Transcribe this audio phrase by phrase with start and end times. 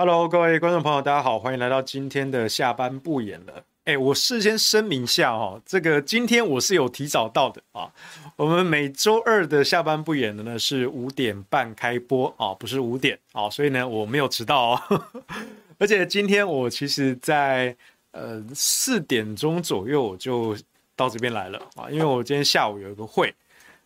[0.00, 3.64] Hello，各位观众朋友，大家好，欢迎来到今天的下班不演了。
[3.84, 7.90] 哎，我事先声明一下哦，这个今天我是有提早到的啊。
[8.36, 15.02] 我们每周二的下班不演的呢是五点半开播啊，不是五点啊，所以呢我没有迟到哦。
[15.78, 17.76] 而且今天我其实在
[18.12, 20.56] 呃四点钟左右我就
[20.94, 23.34] 到这边来了啊，因为我今天下午有一个会，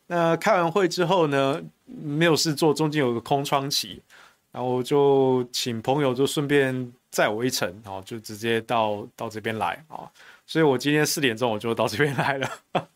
[0.09, 4.03] 那开完会之后呢没有事做，中间有个空窗期。
[4.53, 10.05] 然后就请朋友就顺便载我一程，然后就直接到到这边来啊，
[10.47, 12.51] 所以我今天四点钟我就到这边来了。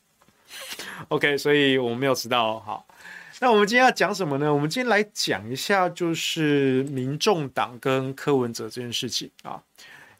[1.08, 2.60] OK，所以我们没有迟到。
[2.60, 2.86] 好，
[3.40, 4.52] 那我们今天要讲什么呢？
[4.52, 9.62] 我们今天来讲一下就是民众党跟柯文哲这件事情啊，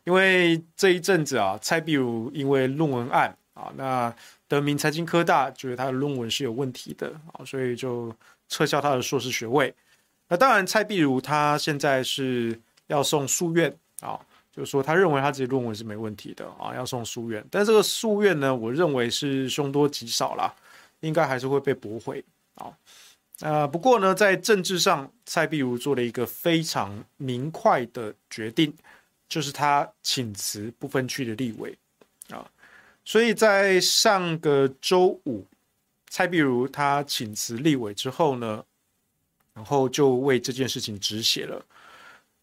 [0.05, 4.15] 因为这一阵子啊，蔡壁如因为论文案啊，那
[4.49, 8.15] 德明财经科大觉得他的论文是有问题的啊，所以就
[8.49, 9.75] 撤销他的硕士学位。
[10.29, 14.19] 那当然，蔡壁如他现在是要送书院啊，
[14.53, 17.45] 就是说他认为他自己论文是没问题的啊，要送书院。
[17.51, 20.53] 但这个书院呢，我认为是凶多吉少啦，
[21.01, 22.25] 应该还是会被驳回
[22.57, 22.73] 啊。
[23.41, 28.75] 呃，不过呢，在政治上，蔡壁如做了一个非常明快的决定，
[29.29, 31.77] 就是他请辞不分区的立委
[32.31, 32.51] 啊。
[33.05, 35.47] 所以在上个周五，
[36.09, 38.65] 蔡壁如他请辞立委之后呢，
[39.57, 41.61] 然后就为这件事情止血了。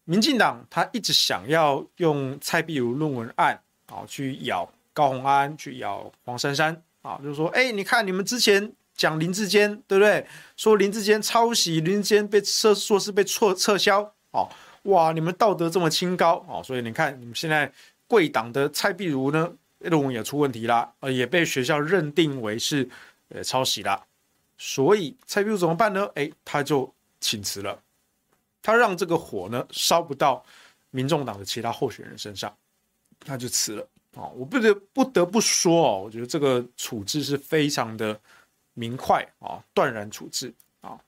[0.06, 10.26] 民进党他一直想要用蔡壁如论文案啊去咬高虹安，去咬黄珊珊啊，就是说，哎，你看你们之前讲林志坚，对不对？
[10.56, 14.46] 说林志坚抄袭，林志坚被撤硕士被撤撤销，哦，
[14.82, 17.72] 哇，你们道德这么清高哦，所以你看你们现在
[18.06, 22.86] 贵党的蔡壁如呢，论文也出问题啦，呃，也被学校认定为是
[23.30, 24.04] 呃抄袭啦。
[24.58, 26.06] 所以蔡壁如怎么办呢？
[26.14, 26.93] 哎，他就。
[27.24, 27.82] 请辞了，
[28.60, 30.44] 他让这个火呢烧不到
[30.90, 32.54] 民众党的其他候选人身上，
[33.18, 33.82] 他就辞了
[34.14, 34.28] 啊！
[34.36, 38.20] 我不得不得不说哦，我觉得这个处置是非常的
[38.74, 40.52] 明快啊，断然处置
[40.82, 41.00] 啊！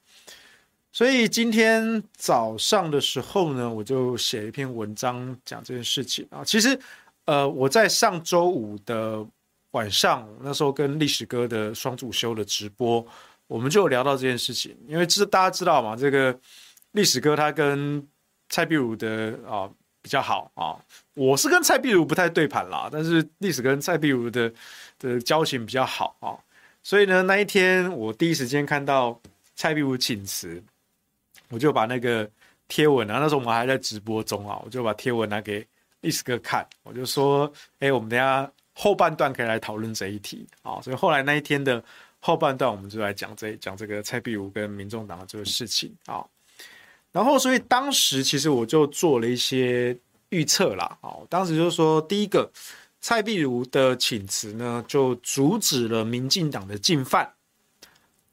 [0.90, 6.42] 所以今天早上的时候呢，我就写一篇文章讲这件事情啊。
[6.42, 6.80] 其实，
[7.26, 9.22] 呃，我在上周五的
[9.72, 13.06] 晚上，那时候跟历史哥的双主修的直播。
[13.48, 16.36] 我们就有聊到这件事情，因为知大家知道嘛，这个
[16.92, 18.04] 历史哥他跟
[18.48, 19.70] 蔡壁如的啊
[20.02, 20.74] 比较好啊，
[21.14, 24.52] 我是跟蔡壁如不太对盘啦，但是历史跟蔡壁如的
[24.98, 26.34] 的交情比较好啊，
[26.82, 29.16] 所以呢那一天我第一时间看到
[29.54, 30.60] 蔡壁如请辞，
[31.48, 32.28] 我就把那个
[32.66, 35.64] 贴文啊，那时候我们还在直播中啊，我就把贴文拿给
[36.00, 41.80] 历史哥看，我就说，哎，我们等下后半段可以来讨论这一题啊，所以后来那一天的。
[42.26, 46.26] 后半段我们就来讲这讲这个蔡壁如跟民众党的这个事情啊，
[47.12, 49.96] 然后所以当时其实我就做了一些
[50.30, 52.50] 预测啦，啊，当时就说第一个
[53.00, 57.32] 蔡壁如的请辞呢，就阻止了民进党的进犯，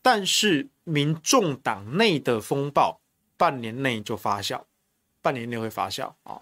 [0.01, 2.99] 但是民众党内的风暴
[3.37, 4.59] 半年内就发酵，
[5.21, 6.41] 半年内会发酵啊。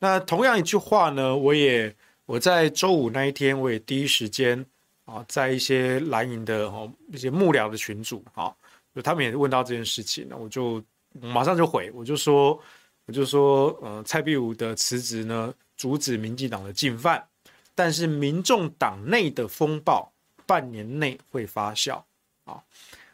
[0.00, 1.94] 那同样一句话呢，我也
[2.26, 4.66] 我在周五那一天我也第一时间。
[5.08, 8.54] 啊，在一些蓝营的哦一些幕僚的群组啊，
[8.94, 10.84] 就他们也问到这件事情，那我就
[11.18, 12.60] 马上就回，我就说，
[13.06, 17.26] 我就说，呃，蔡壁如的辞职呢，阻止民进党的进犯，
[17.74, 20.12] 但是民众党内的风暴
[20.44, 22.02] 半年内会发酵
[22.44, 22.62] 啊。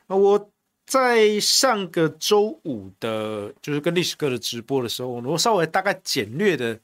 [0.09, 0.51] 那我
[0.87, 6.77] 在上个周五的，就是跟历史哥的直播的时候，我稍微大概简略的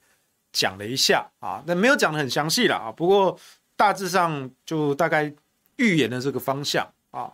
[0.53, 3.37] 讲了一下啊，那没有讲得很详细了啊，不过。
[3.81, 5.33] 大致上就大概
[5.77, 7.33] 预言的这个方向啊。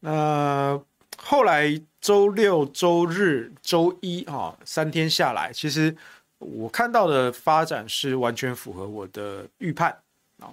[0.00, 0.80] 那
[1.18, 5.94] 后来周六、周日、周一啊，三天下来，其实
[6.38, 9.94] 我看到的发展是完全符合我的预判
[10.40, 10.48] 啊。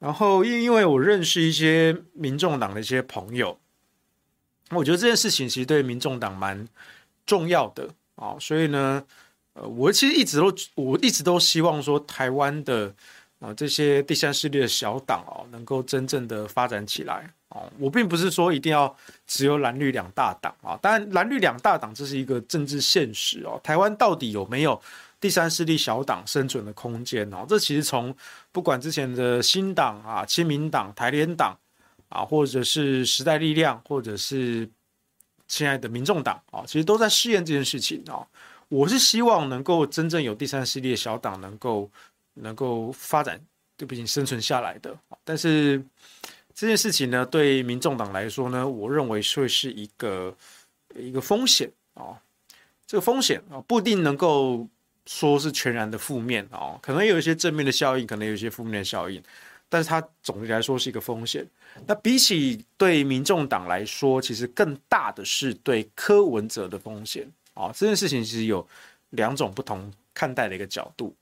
[0.00, 3.56] 然后因因为我认识一些民众党的一些朋友，
[4.70, 6.66] 我觉得这件事情其实对民众党蛮
[7.24, 8.34] 重要的啊。
[8.40, 9.04] 所以呢，
[9.52, 12.92] 呃，我其实一直都我一直都希望说台湾的。
[13.40, 17.70] 啊，这些第三势力的小党哦，能够真正的发展起来哦。
[17.78, 18.96] 我并不是说一定要
[19.26, 23.60] 只有蓝绿两大党啊，当然蓝绿两大党这是一个政治现实哦。
[23.62, 24.80] 台湾到底有没有
[25.20, 27.44] 第三势力小党生存的空间哦？
[27.46, 28.14] 这其实从
[28.50, 31.54] 不管之前的新党啊、亲民党、台联党
[32.08, 34.66] 啊，或者是时代力量，或者是
[35.48, 38.24] 亲爱的民众党啊，其实都在试验这件事情啊。
[38.70, 41.90] 我是希望能够真正有第三势力的小党能够。
[42.34, 43.40] 能够发展，
[43.76, 44.96] 对不起，生存下来的。
[45.24, 45.82] 但是
[46.54, 50.36] 这件事情呢，对民众党来说呢，我认为会是一个
[50.94, 52.20] 一个风险啊。
[52.86, 54.68] 这个风险啊，不一定能够
[55.06, 59.22] 说是全然的负面啊，可能有一些正面的效应，可能有一些负面的效应，
[59.70, 61.44] 但是它总的来说是一个风险。
[61.86, 67.72] 那比起对民众党来说，其实更大的是对柯文哲的风险啊。
[67.74, 68.64] 这件事情其实有
[69.10, 71.16] 两种不同看待的一个角度。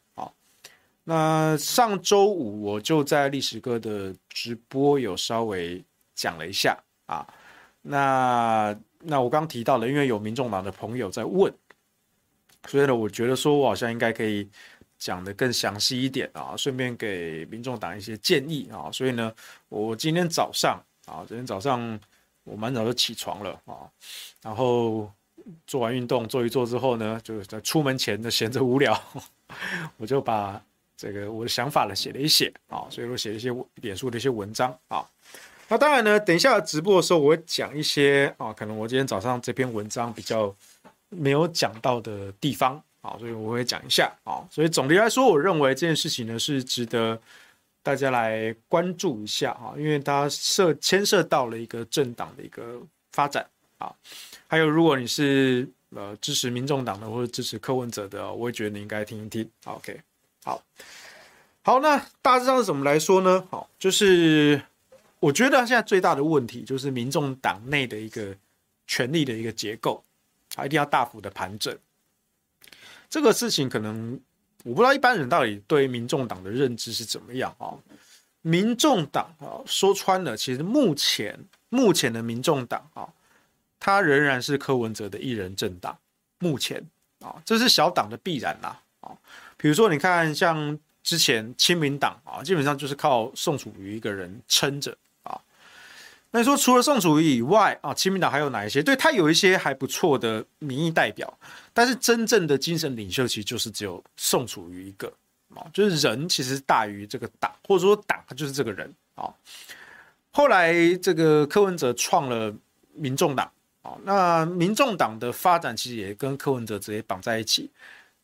[1.05, 5.83] 那上周五我就在历史哥的直播有稍微
[6.15, 7.27] 讲了一下啊。
[7.81, 11.53] 那那我刚提到了，因为有民众党的朋友在问，
[12.69, 14.49] 所以呢，我觉得说我好像应该可以
[14.97, 18.89] 讲的更详细一点啊，顺便给民众党一些建议啊。
[18.93, 19.35] 所以呢，
[19.69, 21.99] 我今天早上啊，今天早上
[22.45, 23.91] 我蛮早就起床了啊，
[24.41, 25.11] 然后
[25.67, 28.97] 做完运动做一做之后呢，就在出门前的闲着无聊，
[29.99, 30.63] 我就把
[31.03, 35.05] 这个我的想法呢写了一写啊，所以我写了一些脸书的一些文章啊。
[35.67, 40.55] 那当然呢，等一下直播的时候，我会讲一些啊，可能我今天早上这篇文章比较
[41.09, 44.47] 没有讲到的地方啊，所以我会讲一下啊。
[44.49, 47.21] 所以总的来说，我认为这件事情呢是值得
[47.83, 53.45] 大家来关注一下啊，因为它涉牵涉到了一个政党的一个发展
[53.79, 53.93] 啊。
[54.47, 59.51] 还有，如果你是呃支持民众党的或者支持柯文哲的，我也觉得你应该听一听。
[59.65, 59.99] OK，
[60.45, 60.63] 好，
[61.63, 63.47] 好，那大致上是怎么来说呢？
[63.51, 64.63] 好，就是。
[65.23, 68.35] 我觉得现在最大的问题就是民众党内的一个
[68.89, 70.03] 权力的一个结构，
[70.57, 71.79] 啊，一定要大幅的盘整。
[73.09, 74.21] 这个事情可能
[74.65, 77.71] 我不知道一般人到底对民众党的认知是怎么样啊？
[78.41, 83.09] 民众党啊，说穿了，其实目前目前的民众党啊，
[83.79, 85.97] 它仍然是柯文哲的一人政党。
[86.41, 86.85] 目前
[87.21, 89.15] 啊，这是小党的必然啦啊。
[89.63, 94.91] 比如说，你看像之前亲民党啊，基本上就是靠宋楚瑜一个人撑着
[95.23, 95.41] 啊。
[96.33, 98.83] 那你说除了宋楚瑜以外啊，亲民党还有哪一些？
[98.83, 101.33] 对，他有一些还不错的民意代表，
[101.73, 105.07] 但是真正的精神领袖其实就是只有宋楚瑜一个
[105.55, 109.33] 啊，就是人其实大于这个党，或者说党就是这个人啊。
[110.33, 112.53] 后来这个柯文哲创了
[112.95, 113.49] 民众党
[113.83, 117.71] 啊，那民众党的发展其实也跟柯文哲直接绑在一起，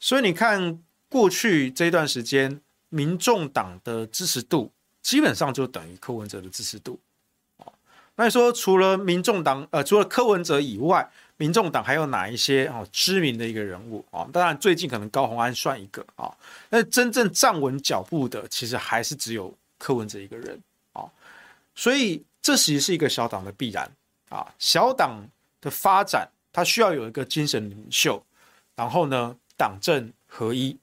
[0.01, 4.71] 所以你看过去这一段时间，民众党的支持度
[5.03, 6.99] 基本上就等于柯文哲的支持度。
[8.17, 14.29] 那你说，除了民众党，呃，除了柯文哲以外，民众党还有哪一些啊知名的一个人物啊？
[14.33, 16.29] 当然，最近可能高虹安算一个啊。
[16.69, 20.61] 那真正站稳脚步的，其实还是只有柯文哲一个人
[20.95, 21.05] 啊。
[21.77, 23.89] 所以，这其实是一个小党的必然
[24.31, 24.53] 啊。
[24.59, 25.25] 小党
[25.61, 28.21] 的发展，它需要有一个精神领袖，
[28.75, 30.77] 然后呢，党政合一，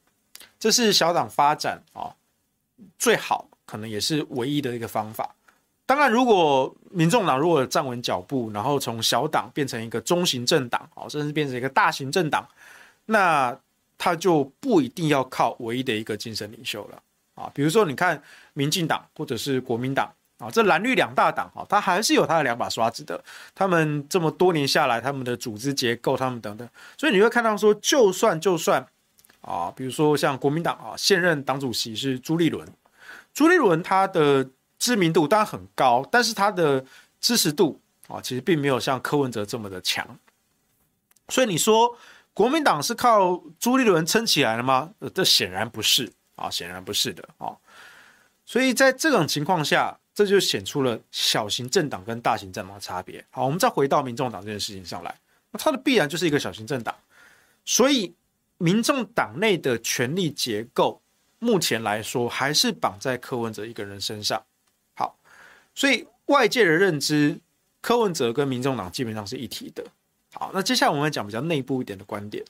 [0.66, 2.10] 这是小党发展啊
[2.98, 5.30] 最好，可能也是唯一的一个方法。
[5.86, 12.44] 当然，如果民众党如果站稳脚步，然后从小党变成一个中型政党，哦，甚至变成一个大型政党，
[13.06, 13.56] 那
[13.96, 17.00] 他就不一定要靠唯一的一个精神领袖了
[17.36, 17.48] 啊。
[17.54, 18.20] 比如说，你看
[18.54, 23.24] 民进党或者是国民党啊，这蓝绿两大党啊，他还是有他的两把刷子的。
[23.54, 28.84] 他们这么多年下来，他们的组织结构，他们等等，所以你会看到说，就算就算
[29.46, 32.68] 啊，比如说像国民党啊，现任党主席是朱立伦，
[33.34, 34.50] 朱立伦他的。
[34.78, 36.86] 知名度当然很高，但是他的
[37.22, 40.06] 支持度啊，其实并没有像柯文哲这么的强。
[41.30, 41.98] 所以你说
[42.34, 44.92] 国民党是靠朱立伦撑起来的吗？
[45.00, 47.56] 呃，这显然不是啊，显然不是的啊。
[48.46, 53.26] 所以在这种情况下，这就显出了小型政党跟大型政党的差别。
[53.32, 55.16] 好，我们再回到民众党这件事情上来，
[55.52, 56.94] 那它的必然就是一个小型政党。
[57.64, 58.14] 所以
[58.58, 61.02] 民众党内的权力结构，
[61.40, 64.42] 目前来说还是绑在柯文哲一个人身上。
[64.94, 65.18] 好
[65.74, 67.38] 所以外界的认知，
[67.82, 69.84] 柯文哲跟民众党基本上是一体的。
[70.34, 72.44] 好，那接下来我们讲比较内部一点的观点。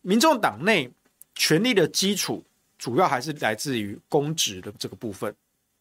[0.00, 0.90] 民众党内
[1.34, 2.44] 权力的基础，
[2.76, 5.34] 主要还是来自于公职的这个部分。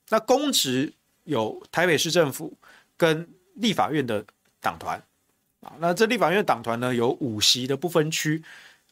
[0.10, 0.94] 那公职
[1.24, 2.54] 有台北市政府
[2.96, 4.24] 跟立法院的
[4.60, 5.02] 党团
[5.62, 5.74] 啊。
[5.80, 8.44] 那这立法院党团呢，有五席的不分区。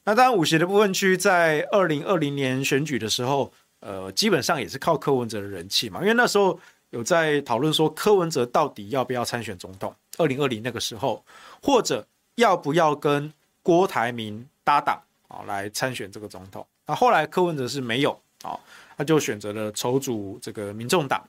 [0.10, 3.52] 那当然，五席的部分区在二零二零年选举的时候，
[3.82, 6.60] 呃，基本上也是靠柯文哲的人气嘛，因为那时候。
[6.92, 9.94] 有在讨论说柯文哲到底要不要参选总统？
[10.18, 11.24] 二零二零那个时候，
[11.62, 16.66] 或者要不要跟郭台铭搭档啊来参选这个总统？
[16.88, 18.58] 那后来柯文哲是没有啊，
[18.98, 21.24] 他就选择了筹组这个民众党，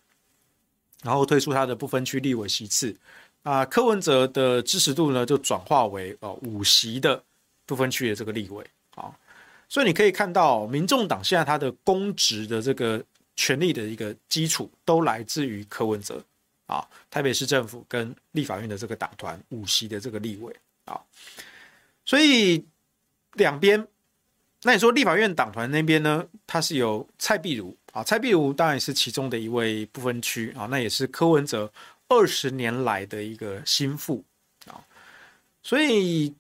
[1.03, 2.97] 然后推出他的不分区立委席次
[3.43, 3.63] 啊。
[3.63, 7.23] 柯文哲的支持度呢就转化为呃五席的
[7.71, 8.62] 不分区的这个立委
[8.95, 9.11] 啊。
[9.69, 13.03] 所以你可以看到，民众党现在他的公职的这个。
[13.37, 16.23] 权力的一个基础都来自于柯文哲
[16.67, 21.00] 啊，台北市政府跟立法院的这个党团五席的这个立委啊，
[22.05, 22.62] 所以
[23.35, 23.87] 两边，
[24.62, 26.27] 那你说立法院党团那边呢？
[26.47, 31.73] 它是有蔡壁如啊，蔡壁如当然是其中的一位不分区啊，那也是柯文哲
[32.09, 34.23] 二十年来的一个心腹
[34.67, 34.85] 啊，
[35.62, 36.35] 所以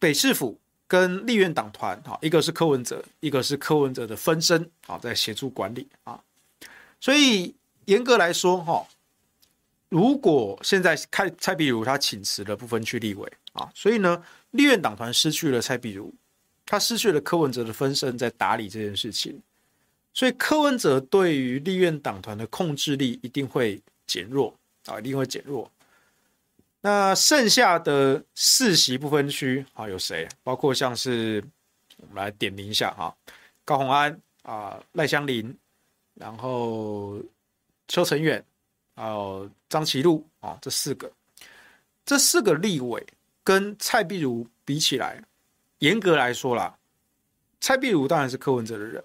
[0.00, 6.20] 北市府跟立院党团啊，一个是柯文哲，一个是柯文哲的分身啊，在协助管理啊，
[6.98, 7.54] 所以
[7.84, 8.84] 严格来说哈。
[9.90, 16.14] 如果现在蔡蔡壁如他请辞了不分区立委啊，所以呢，立院党团失去了蔡壁如，
[16.64, 19.42] 他失去了柯文哲的分身在打理这件事情，
[20.14, 24.54] 所以柯文哲对于立院党团的控制力一定会减弱
[24.86, 25.68] 啊，一定会减弱。
[26.80, 30.28] 那剩下的四席不分区啊，有谁？
[30.42, 31.42] 包括像是
[31.98, 33.14] 我们来点名一下哈，
[33.64, 35.56] 高虹安啊，赖香伶，
[36.14, 37.20] 然后
[37.88, 38.44] 邱成远。
[38.96, 41.10] 还有张其禄啊，这四个，
[42.04, 43.02] 这四个立委
[43.42, 45.24] 跟蔡壁如比起来，
[45.78, 46.76] 严格来说啦，
[47.62, 49.02] 蔡壁如当然是柯文哲的人，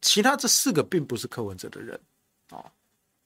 [0.00, 2.00] 其他这四个并不是柯文哲的人。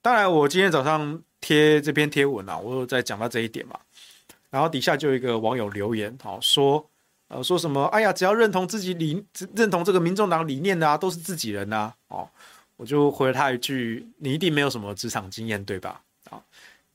[0.08, 3.78] 当然，我今天早上贴这篇贴文啊，我有在讲到这一点嘛，
[4.48, 6.82] 然后底下就有一个网友留言，好说，
[7.28, 7.84] 呃，说什么？
[7.88, 9.22] 哎呀，只要认同自己理
[9.54, 12.26] 认同这个民众党理念的啊，都是自己人呐，哦。
[12.78, 16.00] 我就回了他一句：“你一定没有什么职场经验，对吧？”
[16.30, 16.40] 啊，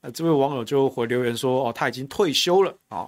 [0.02, 3.08] 那这位网友就回留言说：“哦，他已经退休了。”啊，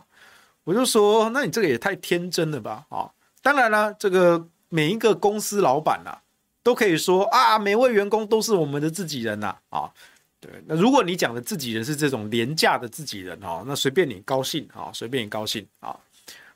[0.65, 3.09] 我就说：“那你这个也太天真了吧？”啊，
[3.41, 6.21] 当然了，这个每一个公司老板呐、啊，
[6.65, 9.55] 都可以说啊，每位员工都是我们的自己人呐。
[9.69, 9.89] 啊，
[10.39, 15.95] 对，那如果你讲的自己人是这种廉价的自己人哈，那随便你高兴啊，随便你高兴啊。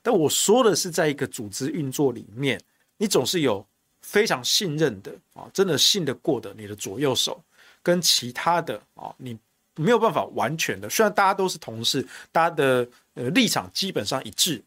[0.02, 2.60] 但我说的是，在一个组织运作里面，
[2.98, 3.64] 你总是有。
[4.02, 7.40] 非常信任的啊，真的信得过的，你的左右手
[7.80, 9.38] 跟其他的啊，你
[9.76, 10.88] 没有办法完全的。
[10.88, 14.60] 虽然大家都是同事，大家的呃立场基本上一致，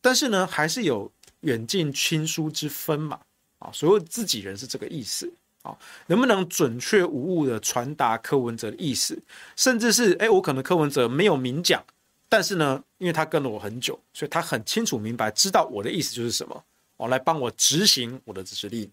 [0.00, 1.10] 但是呢，还是有
[1.40, 3.18] 远近亲疏之分嘛
[3.60, 3.70] 啊。
[3.72, 9.16] 所谓自己人是这个意思啊，能不能准确无误的传达柯文哲的意思，
[9.54, 11.80] 甚至是哎，我可能柯文哲没有明讲，
[12.28, 16.64] 但是呢，因为他跟了我很久，所以他很清楚明白，知道我的意思就是什么。
[16.96, 18.90] 哦，来帮我执行我的指令。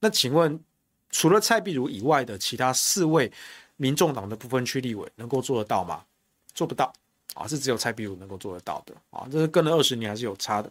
[0.00, 0.60] 那请问，
[1.08, 3.32] 除了蔡壁如以外的其他四位
[3.76, 6.04] 民众党的不分区立委能够做得到吗？
[6.52, 6.92] 做不到
[7.34, 9.26] 啊，是只有蔡壁如能够做得到的啊。
[9.32, 10.70] 这是跟了二十年还是有差的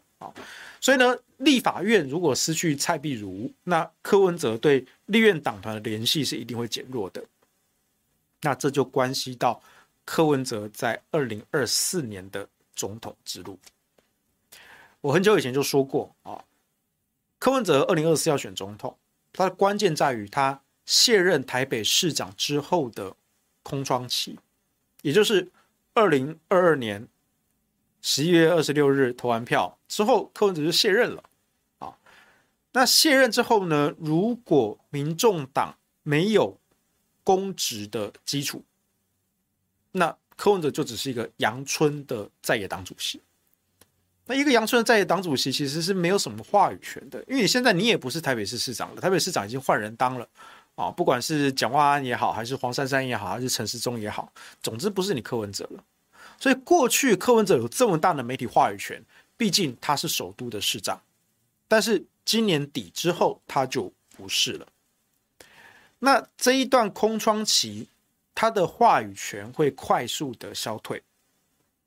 [0.80, 7.24] 所以呢，立法院如果失去蔡壁如，那柯文哲对立院党团的联系是一定会减弱的。
[8.42, 9.62] 那这就关系到
[10.04, 13.58] 柯文哲在二零二四年的总统之路。
[15.02, 16.44] 我很久以前就说过啊，
[17.40, 18.96] 柯文哲二零二四要选总统，
[19.34, 23.16] 他的关键在于他卸任台北市长之后的
[23.64, 24.38] 空窗期，
[25.02, 25.52] 也就是
[25.96, 27.08] 二零二二年
[28.08, 31.24] 十一月二十六日投完票之后，柯文哲就卸任了
[31.80, 31.92] 啊。
[32.72, 36.56] 那卸任之后呢，如果民众党没有
[37.24, 38.64] 公职的基础，
[39.92, 43.20] 那柯文哲就只是一个阳春的在野党主席。
[44.28, 50.30] 那一个阳春的在野党主席其实是没有什么话语权的，因为你现在你也不是台北市市长了，台北市长已经换人当了
[50.76, 54.32] 啊，不管是蒋万安也好，还是黄珊珊也好，还是陈时中也好，
[54.62, 55.84] 总之不是你柯文哲了。
[56.46, 59.04] 所以过去柯文哲有这么大的媒体话语权，
[59.36, 61.02] 毕竟他是首都的市长，
[61.68, 64.68] 但是今年底之后他就不是了。
[65.98, 67.90] 那这一段空窗期，
[68.36, 71.02] 他的话语权会快速的消退，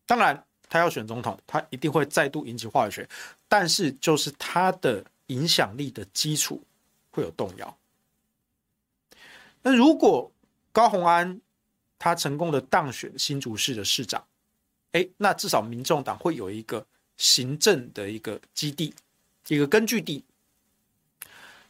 [0.04, 0.44] 当然。
[0.68, 3.08] 他要选总统，他一定会再度引起话语权，
[3.48, 6.60] 但是就是他的影响力的基础
[7.12, 7.78] 会有动摇。
[9.62, 10.30] 那如果
[10.72, 11.40] 高虹安
[11.96, 14.22] 他成功的当选新竹市的市长，
[14.98, 16.84] 哎，那至少民众党会有一个
[17.16, 18.92] 行政的一个基地，
[19.46, 20.24] 一个根据地。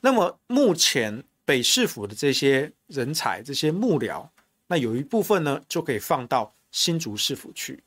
[0.00, 4.26] 那么目前北市府的这些人才、这些幕僚，
[4.68, 7.82] 那有一部分呢就可以放到新竹市府去。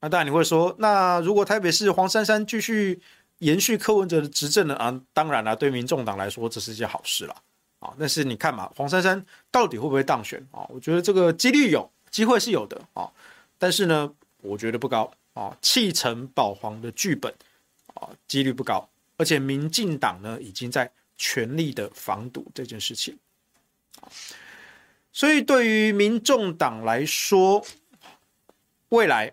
[0.00, 3.00] 那当然你会说，那如果台北市黄珊珊继续
[3.38, 4.74] 延续柯文哲的执政呢？
[4.74, 7.34] 啊，当然了，对民众党来说这是一件好事了
[7.78, 7.94] 啊。
[7.98, 10.66] 但是你看嘛，黄珊珊到底会不会当选啊？
[10.68, 13.08] 我觉得这个几率有机会是有的啊，
[13.58, 15.56] 但是呢，我觉得不高啊。
[15.62, 17.32] 弃城保皇的剧本
[17.94, 23.18] 啊，几率不高，而且民进党呢已经在全力的防堵这件事情。
[25.12, 27.64] 所以对于民众党来说，
[28.90, 29.32] 未来。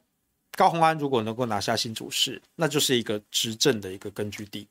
[0.58, 4.68] 高虹安如果能够拿下新竹市，那就是一个执政的一个根据地。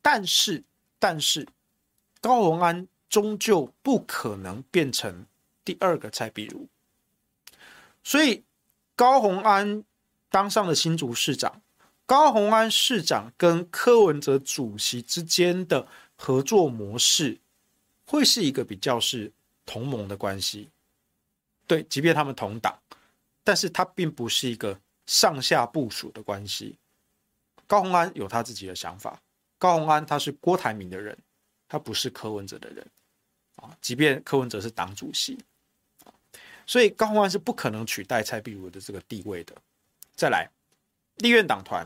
[0.00, 0.62] 但是，
[1.00, 1.44] 但是
[2.20, 5.26] 高虹安终究不可能变成
[5.64, 6.68] 第二个蔡壁如。
[8.04, 8.44] 所以，
[9.00, 9.82] 高虹安
[10.28, 11.62] 当上了新竹市长，
[12.04, 17.40] 高虹安市长跟柯文哲主席之间的合作模式，
[18.04, 19.32] 会是一个比较是
[19.64, 20.68] 同盟的关系。
[21.66, 22.78] 对，即便他们同党，
[23.42, 26.76] 但是他并不是一个上下部署的关系。
[27.66, 29.18] 高虹安有他自己的想法，
[29.56, 31.16] 高虹安他是郭台铭的人，
[31.66, 32.86] 他不是柯文哲的人
[33.56, 33.74] 啊。
[33.80, 35.38] 即便柯文哲是党主席，
[36.70, 39.52] 所以高虹安是不可能取代蔡壁如的这个地位的。
[40.14, 40.48] 再来，
[41.16, 41.84] 立院党团。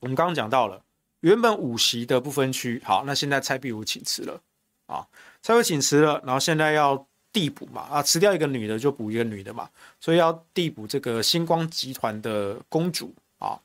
[0.00, 0.84] 我们刚刚讲到了，
[1.20, 4.38] 原本五席的不分区，好，那现在蔡壁如请辞了，
[4.84, 5.08] 啊，
[5.40, 13.58] 蔡壁如请辞了，然后现在要递补嘛，啊，辞掉一个女的就补一个女的嘛，所以要递补这个星光集团的公主啊，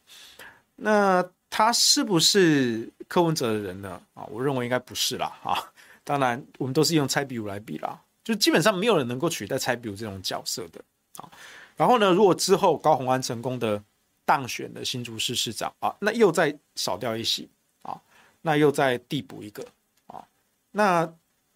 [0.77, 4.01] 那她是不是柯文哲的人呢？
[4.13, 5.59] 啊，我认为应该不是啦，啊，
[6.05, 10.79] 当然我们都是用蔡壁如来比啦，就基本上没有人能够取代蔡壁如这种角色的，
[11.17, 11.29] 啊，
[11.75, 13.83] 然后呢，如果之后高虹安成功的。
[14.29, 17.49] 当选的新竹市市长啊，那又再少掉一席
[17.81, 17.99] 啊，
[18.43, 19.65] 那又再递补一个
[20.05, 20.23] 啊，
[20.69, 21.11] 那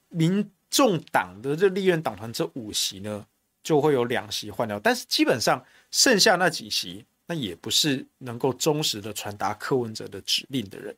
[0.09, 3.23] 民众党的这立院党团这五席呢，
[3.61, 10.95] 就会有两席换掉，但是基本上剩下那几席，那也不是能够忠实的传达柯文哲的指令的人，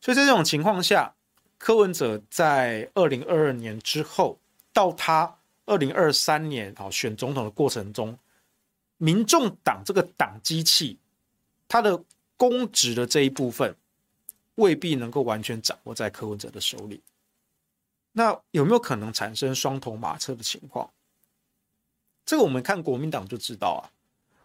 [0.00, 1.12] 所以在这种情况下，
[1.58, 4.38] 柯文哲在二零二二年之后
[4.76, 8.18] 到他二零二三年啊选总统的过程中。
[8.98, 10.98] 民众党这个党机器，
[11.66, 12.02] 它的
[12.36, 13.74] 公职的这一部分
[14.56, 17.02] 未必能够完全掌握在柯文哲的手里。
[18.12, 20.90] 那有没有可能产生双头马车的情况？
[22.24, 23.84] 这个我们看国民党就知道啊。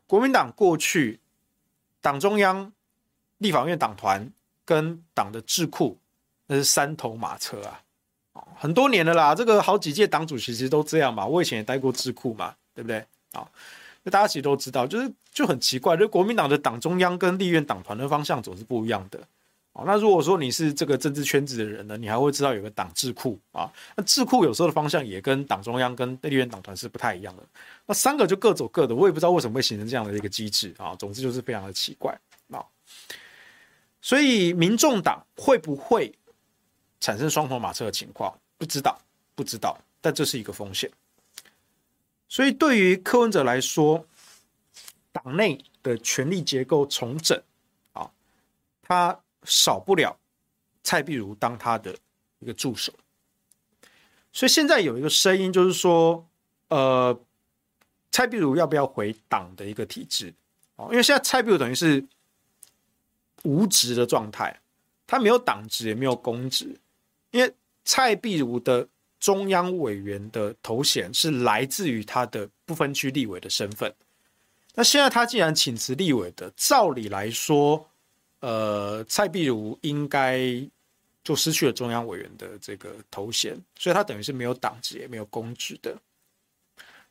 [0.05, 1.19] 国民党过去
[2.01, 2.71] 党中央、
[3.37, 4.29] 立法院党团
[4.65, 5.97] 跟党的智库，
[6.47, 7.83] 那是三头马车啊。
[8.61, 11.25] 很多年了啦，这个好几届党主席其实都这样嘛。
[11.25, 13.03] 我以前也待过智库嘛，对不对？
[13.31, 13.49] 啊。
[14.03, 19.19] 那大家其实都知道，就是就很奇怪，就国民党的党中央跟立院党团的方向总是不一样的。
[19.73, 27.43] 哦，那如果说你是这个政治圈子的人呢，你还会知道有个党智库啊，那智库有时候的方向也跟党中央跟立院党团是不太一样的。
[27.87, 30.95] 那三个就各走各的，我也不知道为什么会形成这样的一个机制啊。
[30.99, 32.15] 总之就是非常的奇怪
[32.51, 32.63] 啊。
[34.01, 36.13] 所以民众党会不会
[36.99, 38.31] 产生双头马车的情况？
[38.61, 39.01] 不知道，
[39.33, 40.87] 不知道，但这是一个风险。
[42.29, 44.05] 所以，对于柯文哲来说，
[45.11, 47.41] 党内的权力结构重整，
[47.93, 48.11] 啊，
[48.83, 50.15] 他少不了
[50.83, 51.97] 蔡壁如当他的
[52.37, 52.93] 一个助手。
[54.31, 56.23] 所以现在有一个声音，就是说，
[56.67, 57.19] 呃，
[58.11, 60.31] 蔡壁如要不要回党的一个体制？
[60.75, 62.05] 哦，因为现在蔡壁如等于是
[63.41, 64.61] 无职的状态，
[65.07, 66.79] 他没有党职，也没有公职，
[67.31, 67.51] 因为
[67.91, 68.87] 蔡壁如的。
[69.21, 73.93] 中央委员的头衔是来自于他的不分区立委的身份。
[74.73, 77.87] 那现在他既然请辞立委的，照理来说，
[78.39, 80.41] 呃，蔡壁如应该
[81.23, 85.95] 就失去了中央委员的这个头衔，所以他等于是没有党籍也没有公职的。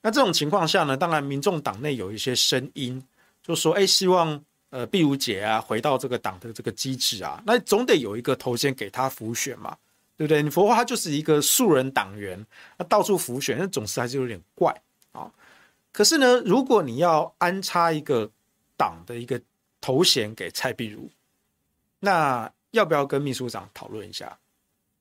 [0.02, 3.00] 那这种情况下呢，当然民众党内有一些声音，
[3.40, 9.76] 就说：“哎，希望呃壁如姐啊回到这个党的这个机制啊，那总得有一个头衔给他辅选嘛。”
[10.20, 10.42] 对不对？
[10.42, 14.70] 你佛化他就是一个素人党员，他到处浮选，那总是还是有点怪
[15.12, 15.32] 啊。
[15.92, 18.30] 可是呢，如果你要安插一个
[18.76, 19.40] 党的一个
[19.80, 21.08] 头衔给蔡壁如，
[22.00, 24.38] 那要不要跟秘书长讨论一下？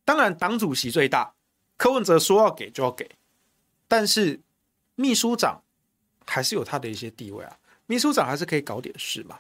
[0.06, 1.34] 当然，党主席最大，
[1.76, 3.06] 柯文哲说要给就要给，
[3.90, 4.40] 但是
[4.96, 5.62] 秘书长
[6.26, 7.60] 还是有他的一些地位啊。
[7.88, 9.38] 秘书长还是可以搞点事嘛，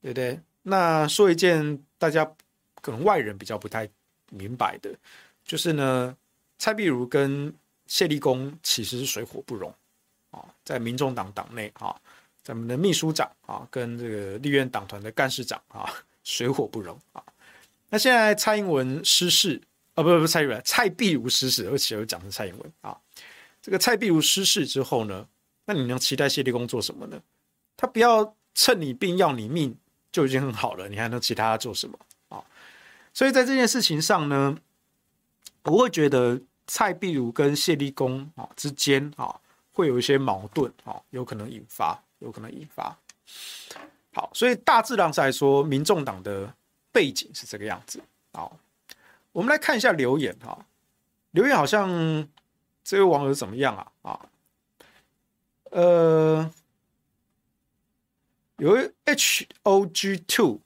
[0.00, 0.40] 对不对？
[0.62, 2.24] 那说一件大家
[2.80, 3.90] 可能外人比较不太。
[4.32, 4.90] 明白的，
[5.44, 6.16] 就是呢，
[6.58, 7.54] 蔡壁如跟
[7.86, 9.72] 谢立功其实是水火不容
[10.30, 11.94] 啊，在民众党党内啊，
[12.42, 15.92] 咱们的秘书长啊，跟这个立院党团的干事长啊，
[16.24, 17.22] 水火不容啊。
[17.90, 19.60] 那现在蔡英文失势
[19.94, 22.96] 啊，不不不，蔡英文，蔡壁如失势，而且又讲成蔡英文啊。
[23.60, 25.28] 这个蔡壁如失势之后呢，
[25.66, 27.20] 那你能期待谢立功做什么呢？
[27.76, 29.76] 他不要趁你病要你命
[30.10, 31.98] 就已经很好了，你还能其他做什么？
[33.14, 34.56] 所以在这件事情上呢，
[35.64, 39.38] 我会觉得蔡壁如跟谢立功啊之间啊
[39.70, 42.96] 会有一些矛盾啊，有可能引发，有可能引发。
[44.14, 46.54] 好，所以大致上来说，民众党的
[46.90, 48.02] 背景是这个样子。
[48.32, 48.58] 好，
[49.32, 50.64] 我们来看一下留言哈，
[51.32, 52.26] 留言好像
[52.82, 53.92] 这位网友怎么样啊？
[54.10, 54.20] 啊，
[55.70, 56.50] 呃，
[58.56, 60.60] 有一 H O G Two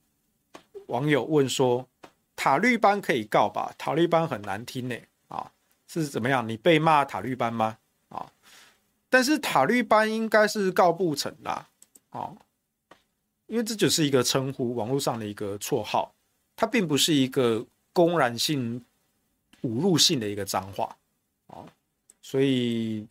[0.86, 1.88] 网友问说。
[2.36, 3.74] 塔绿班可以告吧？
[3.76, 4.94] 塔绿班很难听呢，
[5.26, 5.50] 啊，
[5.88, 6.46] 是怎么样？
[6.46, 7.78] 你被骂塔绿班吗？
[8.10, 8.30] 啊，
[9.08, 11.66] 但是塔绿班应该是告不成啦，
[12.10, 12.30] 啊，
[13.46, 16.14] 因为这只是一个称呼，网络上的一个绰号，
[16.54, 18.78] 它并不是一个公然性、
[19.62, 20.96] 侮辱性的一个脏话
[21.48, 21.64] 啊，
[22.20, 23.06] 所以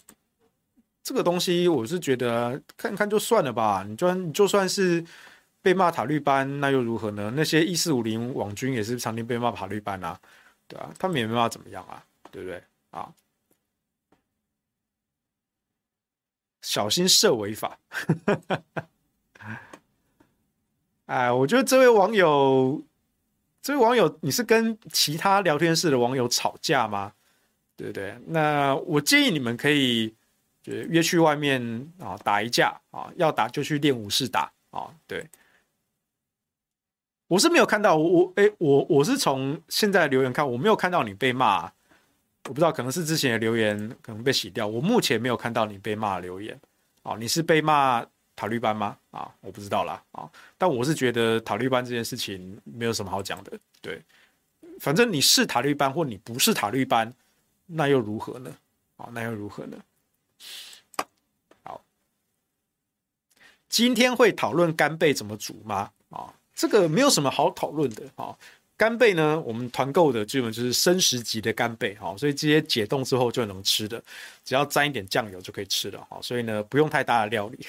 [1.04, 3.84] 这个东西我是觉得看看就算了吧。
[3.88, 5.04] 你就算你就算是
[5.66, 7.34] 被骂塔绿班，那又如何呢？
[7.36, 10.20] 那些一四五零网军也是常年被骂塔绿班啊，
[10.68, 13.12] 对啊，他们也没办法怎么样啊，对不对啊？
[16.62, 17.80] 小心涉违法。
[21.08, 22.80] 哎，我觉得这位网友，
[23.60, 27.12] 这位网友，你是跟其他聊天室的网友吵架吗？
[27.76, 28.16] 对不对？
[28.28, 30.14] 那我建议你们可以
[30.62, 34.94] 就约去外面啊打一架啊，要打就去练武室打啊。
[35.08, 35.28] 对，
[37.28, 41.72] 我是没有看到我我哎我我是从现在的留言看，我没有看到你被骂。
[42.48, 44.68] 我不知道，可能是之前的留言可能被洗掉。
[44.68, 46.56] 我目前没有看到你被骂留言。
[47.02, 48.96] 哦，你是被骂塔绿班吗？
[49.10, 50.00] 啊，我不知道啦。
[50.12, 53.58] 啊，但我是觉得塔绿班这件事情没有什么好讲的。
[53.82, 54.00] 对，
[54.80, 57.12] 反正你是塔绿班或你不是塔绿班，
[57.66, 58.56] 那又如何呢？
[58.98, 59.78] 啊，那又如何呢？
[61.64, 61.84] 好，
[63.68, 65.90] 今天会讨论干贝怎么煮吗？
[66.12, 68.04] 啊，这个没有什么好讨论的。
[68.16, 68.36] 啊。
[68.78, 69.40] 干贝呢？
[69.46, 74.04] 我们团购的基本就是生食级的干贝，哈，所以这些解冻之后就能吃的，
[74.44, 77.66] 只要沾一点酱油就可以吃了，哈，所以呢不用太大的料理。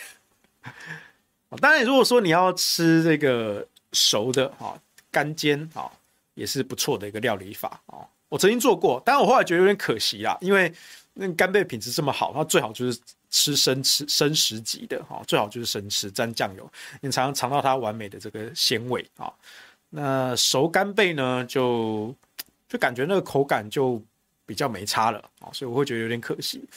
[1.62, 4.76] 当然，如果说你要吃这个熟的，哈，
[5.12, 5.88] 干煎，哈，
[6.34, 10.74] 也是不错的一个料理法，啊，我曾经做过，但我后来觉得有点可惜啦，因为
[11.14, 12.98] 那干贝品质这么好，那最好就是
[13.30, 19.32] 吃生吃生食级的，哈，最好就是生吃沾酱油，你才能尝到它完美的这个鲜味，啊。
[19.90, 22.14] 那熟干贝呢，就
[22.68, 24.02] 就感觉那个口感就
[24.44, 26.68] 比较没差了啊，所以我会觉得有点可惜。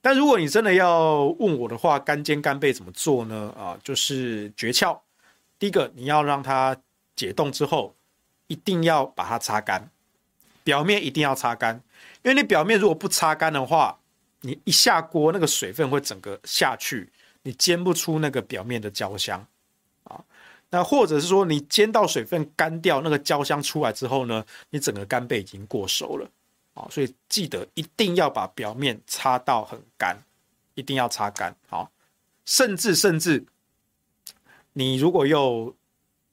[0.00, 3.52] 但如果你真的要问我的话，干煎干贝怎么做呢？
[3.58, 4.98] 啊，就是诀窍。
[5.58, 6.76] 第一个，你要让它
[7.14, 7.94] 解冻之后，
[8.46, 9.90] 一定要把它擦干，
[10.62, 11.82] 表面一定要擦干，
[12.22, 13.98] 因为你表面如果不擦干的话，
[14.46, 17.10] 你一下锅那个水分会整个下去，
[17.42, 19.44] 你煎不出那个表面的焦香。
[20.04, 20.24] 啊
[20.70, 26.28] 那或者是说，你煎到水分干掉，那个焦香出来之后呢，你整个干贝已经过熟了
[26.74, 30.16] 啊，所以记得一定要把表面擦到很干，
[30.74, 31.90] 一定要擦干好，
[32.44, 33.44] 甚至甚至，
[34.72, 35.72] 你如果用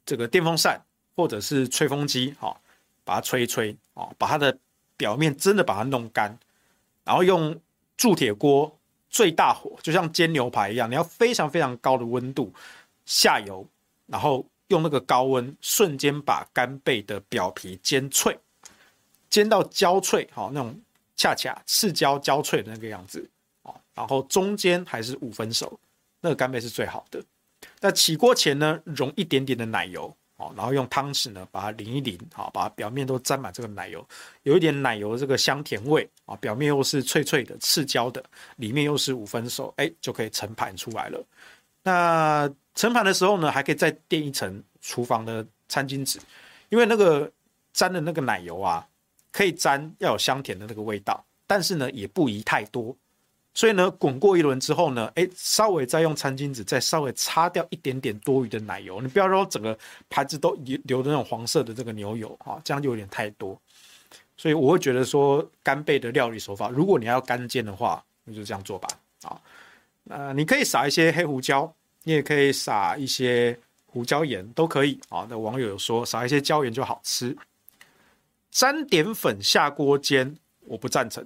[0.03, 0.83] 这个电风扇
[1.15, 2.59] 或者是吹风机，好，
[3.03, 4.57] 把它吹一吹啊，把它的
[4.97, 6.37] 表面真的把它弄干，
[7.03, 7.55] 然后用
[7.97, 8.79] 铸铁锅
[9.09, 12.53] 最大火，就像煎牛排一样，你要非常非常高的温度
[13.05, 13.67] 下油。
[14.05, 18.37] 然后用那个高温瞬间把干贝的表皮煎脆，
[19.29, 20.77] 煎到焦脆，好，那种
[21.15, 23.27] 恰恰赤焦焦脆的那个样子，
[23.61, 25.79] 哦然后中间还是五分熟，
[26.19, 27.23] 那个干贝是最好的。
[27.79, 30.15] 那起锅前呢，溶一点点的奶油，
[30.57, 34.05] 然后用汤匙呢把它淋一淋，好，把它表面都沾满这个奶油，
[34.43, 38.23] 有一点奶油这个香甜味，啊，表面又是脆脆的赤焦的，
[38.57, 41.23] 里面又是五分熟，哎，就可以盛盘出来了。
[41.83, 46.19] 那盛盘的时候呢，还可以再垫一层厨房的餐巾纸，
[46.69, 47.31] 因为那个
[47.71, 48.87] 沾的那个奶油啊，
[49.31, 52.95] 可以沾要有香甜的那个味道，但是呢也不宜太多，
[53.53, 59.77] 所以呢滚过一轮之后呢，哎，稍微再用餐巾纸再稍微擦掉一点点多余的奶油，你不要说整个
[60.09, 63.59] 盘子都流流的那种黄色的这个牛油啊，这样就有点太多，
[64.37, 68.87] 所以我会觉得说干贝的料理手法，如果你要干煎的话，那就这样做吧，
[69.23, 69.39] 啊。
[70.09, 75.25] 呃，你可以撒一些黑胡椒，你也可以撒一些胡椒盐，都可以啊。
[75.29, 77.33] 那网友有说撒一些椒盐就好吃。
[78.51, 80.35] 沾点粉下锅煎，
[80.65, 81.25] 我不赞成，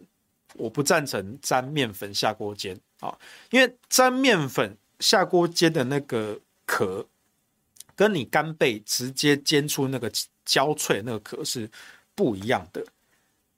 [0.53, 3.17] 我不赞成沾面粉下锅煎啊，
[3.51, 7.05] 因为沾面粉下锅煎的那个壳，
[7.95, 10.11] 跟你干贝直接煎出那个
[10.45, 11.69] 焦脆那个壳是
[12.15, 12.85] 不一样的。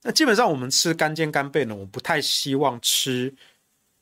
[0.01, 3.33] 那基本上我们吃干煎干贝呢，我不太希望吃。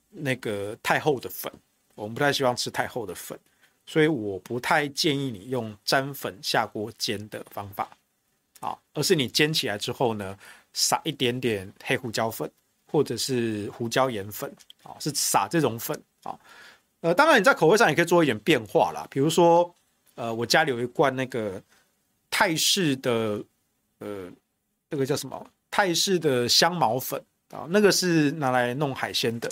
[0.10, 1.52] 那个太厚的粉，
[1.94, 3.38] 我们不太希望吃太厚的粉，
[3.86, 7.90] 所以我不太建议你用沾粉下锅煎的方法，
[8.62, 10.36] 啊，而是你煎起来之后呢，
[10.74, 12.50] 撒一点点黑胡椒粉
[12.90, 14.52] 或者是胡椒盐粉，
[14.84, 16.38] 啊，是撒这种粉，啊，
[17.02, 19.74] 呃，当然你在口味上也可以做一点变化啦，比如说，
[20.16, 21.62] 呃，我家里有一罐那个
[22.32, 23.44] 泰式的，
[24.00, 24.30] 呃，
[24.90, 25.46] 那个叫什么？
[25.70, 27.22] 泰式的香茅粉
[27.52, 29.50] 啊，那个是拿来弄海鲜的。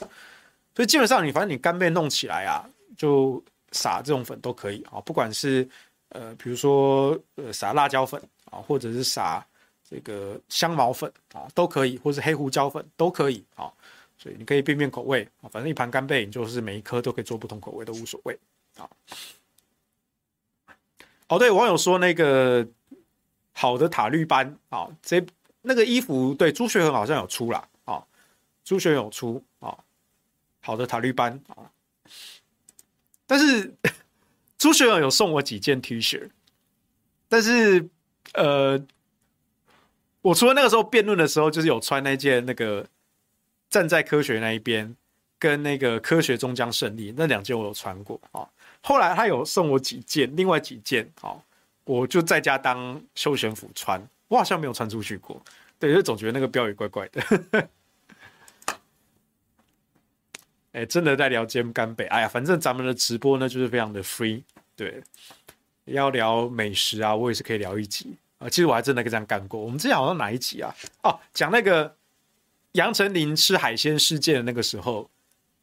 [0.74, 2.68] 所以基本上，你反正你干贝弄起来啊，
[2.98, 5.68] 就撒这种粉都可以啊，不管是
[6.10, 8.22] 呃，比如说呃撒辣椒粉
[8.52, 9.46] 啊，或者是撒
[9.88, 13.72] 这个香茅粉啊，都可以，或是黑胡椒粉都可以啊。
[14.18, 18.40] 所以你可以变变口味啊，反正一盘干贝，你就是每一颗都可以做不同口味，都无所谓
[18.78, 18.90] 啊。
[21.28, 22.66] 哦，对，网友说那个
[23.52, 25.24] 好的塔绿班啊，这
[25.62, 27.68] 那个衣服对朱学恒好像有出啦。
[27.84, 28.04] 啊，
[28.64, 29.78] 朱学恒有出啊，
[30.62, 31.70] 好的塔绿班啊，
[33.28, 33.74] 但是
[34.58, 36.30] 朱学恒有送我几件 T 恤，
[37.28, 37.90] 但是
[38.34, 38.82] 呃，
[40.26, 42.86] 我除了那个时候辩论的时候，就是有穿那件那个
[43.70, 44.96] 站在科学那一边。
[45.38, 48.48] 跟那个科学终将胜利那两件我有穿过啊，
[48.82, 51.36] 后来他有送我几件，另外几件啊，
[51.84, 55.40] 我就在家当休闲服穿，我好像没有穿出去过，
[55.78, 57.68] 对，就总觉得那个标语怪怪的。
[60.72, 64.42] 哎、真的在聊肩干贝，哎呀，反正咱们的直播呢就是非常的 free，
[64.76, 65.04] 对，
[65.84, 70.76] 要聊美食啊，我也是可以聊一集啊，其实我还真的跟这样干过，我们之前好像哪一集啊？
[71.04, 71.96] 哦，讲那个
[72.74, 75.10] 杨丞琳吃海鲜事件的那个时候。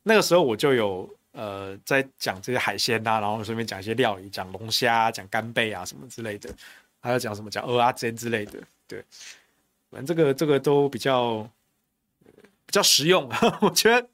[0.04, 6.52] 那个时候我就有呃在讲这些海鲜呐、啊，然后顺便讲一些料理，讲龙虾、讲干贝啊什么之类的，
[6.98, 8.58] 还有讲什么讲蚵仔煎之类的，
[8.88, 9.00] 对，
[9.92, 11.48] 反正这个这个都比较
[12.66, 13.30] 比较实用，
[13.62, 14.04] 我觉得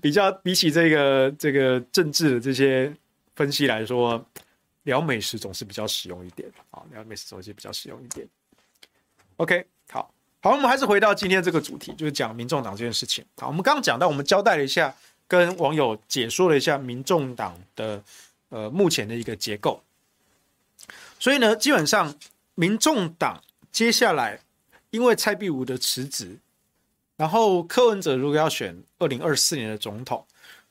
[0.00, 2.94] 比较比起这个这个政治的这些
[3.34, 4.24] 分析来说，
[4.88, 8.26] 聊美食总是比较实用一点啊，聊美食总是比较实用一点。
[9.36, 9.66] OK。
[9.90, 13.22] 好好，我们还是回到今天这个主题，就是讲民众党这件事情。
[13.36, 14.94] 好，我们刚刚讲到，我们交代了一下，
[15.26, 18.02] 跟网友解说了一下民众党的
[18.48, 19.82] 呃目前的一个结构。
[21.18, 22.14] 所以呢，基本上
[22.54, 24.40] 民众党接下来
[24.88, 26.38] 因为蔡壁如的辞职，
[27.16, 30.24] 然后柯文哲如果要选二零二四年的总统，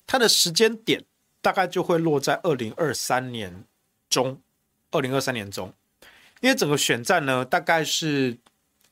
[0.08, 1.04] 他的时间点
[1.42, 3.64] 大概就会落在二零二三年
[4.10, 4.40] 中，
[4.92, 5.74] 二零二三年中，
[6.42, 8.38] 因为整个选战呢，大概是。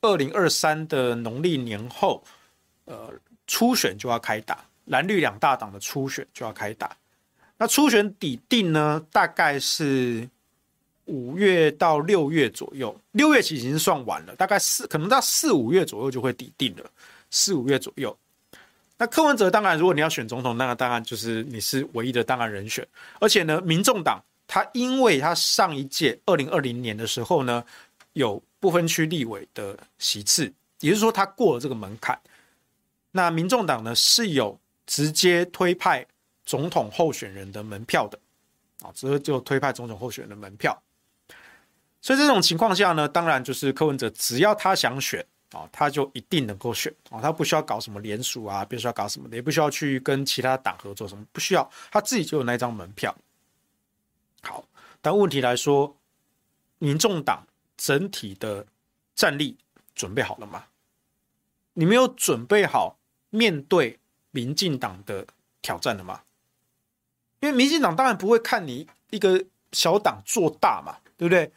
[0.02, 2.22] 二零二三的农历年后，
[2.84, 3.12] 呃，
[3.46, 6.94] 初选就要开打，蓝绿两大党的初选就要开打。
[7.56, 10.28] 那初选底定呢，大概是
[11.06, 16.88] 五月到六月左右，六月其实已经算晚了，大概四可能到四五月左右就会底定了，
[17.30, 18.16] 四五月左右。
[18.98, 22.86] 那柯文哲当然，如果你要选总统，那当然就是你是唯一的当然人选。
[23.18, 27.64] 而且呢，民众党他因为他上一届二零二零年的时候呢，
[28.12, 28.42] 有。
[28.58, 32.18] 不分区立委的席次，也就是说他过了这个门槛。
[33.12, 36.04] 那民众党呢是有直接推派
[36.44, 38.18] 总统候选人的门票的
[38.80, 40.76] 啊，直接就推派总统候选人的门票。
[42.00, 53.14] 所以这种情况下呢，当然就是柯文哲只要他想选啊，他就一定能够选啊，他不需要搞什么联署啊，不需要搞什么的，也不需要去跟其他党合作什么，不需要，他自己就有那张门票。
[54.46, 54.68] 好，
[55.00, 55.96] 但问题来说，
[56.78, 57.46] 民众党。
[57.78, 58.66] 整体的
[59.14, 59.54] 战力
[59.94, 60.64] 准备好了吗？
[61.74, 65.26] 你没有准备好面对民进党的
[65.60, 66.22] 挑战了吗？
[67.40, 71.52] 因为民进党当然不会看你一个小党做大嘛，对不对？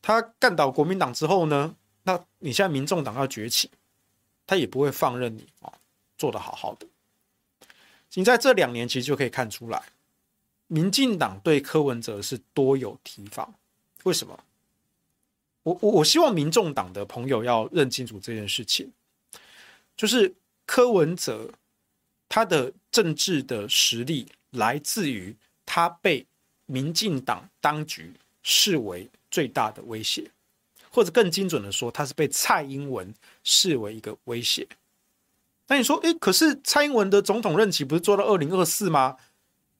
[0.00, 3.68] 他干倒国民党之后呢，那你现在民众党要崛起，
[4.46, 5.72] 他也不会放任你啊，
[6.16, 6.86] 做得好好的。
[8.14, 9.82] 你在这两年其实就可以看出来，
[10.72, 13.52] 民进党对柯文哲是多有提防，
[14.04, 14.42] 为什么？
[15.64, 18.90] 我我我希望民众党的朋友要认清楚这件事情，
[19.94, 21.50] 就是柯文哲
[22.26, 26.24] 他的政治的实力来自于他被
[26.64, 30.30] 民进党当局视为最大的威胁，
[30.88, 34.66] 或者更精准的说，他是被蔡英文视为一个威胁。
[35.66, 39.18] 那你说，诶，可是蔡英文的总统任期不是做到二零二四吗？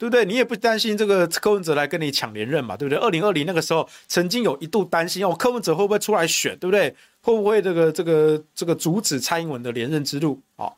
[0.02, 0.24] 对不对？
[0.24, 2.76] 你也不担心这个柯文哲来跟你抢连任嘛？
[2.76, 2.98] 对不对？
[2.98, 6.58] 二零二零那个时候，曾经有一度担心哦，柯文哲会不会出来选？
[6.58, 6.92] 对不对？
[7.20, 10.40] 会不会这个这个这个阻止蔡英文的连任之路？
[10.56, 10.74] 哦，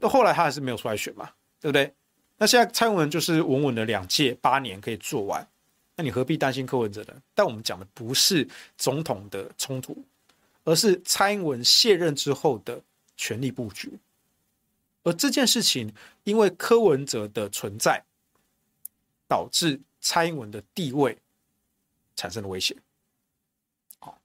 [0.00, 1.30] 那后来他还是没有出来选嘛？
[1.60, 1.94] 对不对？
[2.38, 5.46] 那现在蔡英文就是稳稳的两届八年可以做完，
[5.94, 7.14] 那你何必担心柯文哲呢？
[7.36, 8.44] 但我们讲的不是
[8.76, 9.96] 总统的冲突，
[10.64, 12.80] 而是蔡英文卸任之后的
[13.16, 13.92] 权力布局。
[15.04, 18.02] 而这件事情，因为柯文哲的存在。
[19.30, 21.16] 导致蔡英文的地位
[22.16, 22.76] 产生了威胁。
[24.00, 24.18] 好，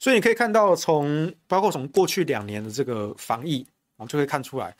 [0.00, 4.76] 所以你可以看到，从包括从过去两年的这个防疫，我们就可以看出来，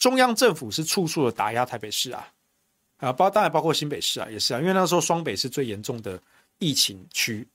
[0.00, 2.28] 中央政府是处处的打压台北市啊，
[2.96, 6.20] 啊，包当然包括新北市啊，也是啊，因为那时候双北是最严重的
[6.58, 7.46] 疫情区，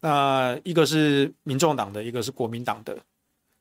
[0.00, 2.98] 那一个是民众党的，一个是国民党的，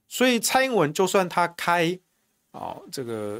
[0.07, 1.97] 所以蔡英文就算他开
[2.49, 3.39] 啊这个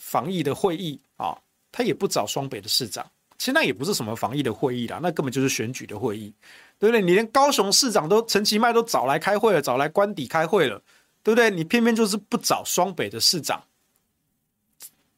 [0.00, 1.38] 防疫的会议啊，
[1.70, 3.08] 他也不找双北的市长。
[3.40, 6.30] 其实那也不是什么防疫的会议啦，那根本就是选举的会议，
[6.78, 7.00] 对不对？
[7.00, 10.82] 你连高雄市长都陈其迈都找来开会了，找来官邸开会了，
[11.22, 11.50] 对不对？
[11.50, 13.64] 你偏偏就是不找双北的市长，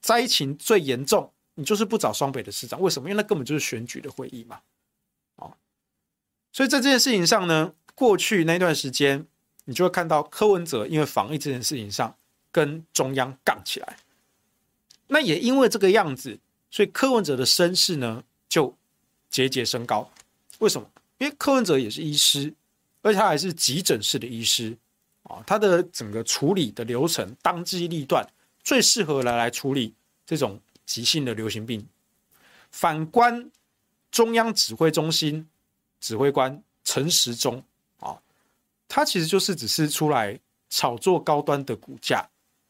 [0.01, 3.09] 灾情最严重，你就是不找双北的市长，为什么？
[3.11, 4.61] 因为那根本就是选举的会议嘛，
[5.35, 5.53] 哦，
[6.53, 9.27] 所以在这件事情上呢，过去那段时间，
[9.65, 12.17] 你就会看到柯文哲因为防疫这件事情上
[12.53, 13.97] 跟中央杠起来。
[15.09, 16.39] 那也因为这个样子，
[16.73, 18.75] 所以柯文哲的声势呢就
[19.31, 20.11] 节节升高。
[20.59, 20.91] 为什么？
[21.19, 22.53] 因为柯文哲也是医师，
[23.03, 24.77] 而且他还是急诊室的医师
[25.25, 28.27] 啊，他的整个处理的流程当机立断，
[28.65, 29.95] 最适合来来处理
[30.27, 31.87] 这种急性的流行病。
[32.71, 33.51] 反观
[34.11, 35.47] 中央指挥中心
[36.01, 37.63] 指挥官陈时中
[38.01, 38.19] 啊，
[38.89, 40.39] 他其实就是只是出来
[40.71, 42.27] 炒作高端的股价，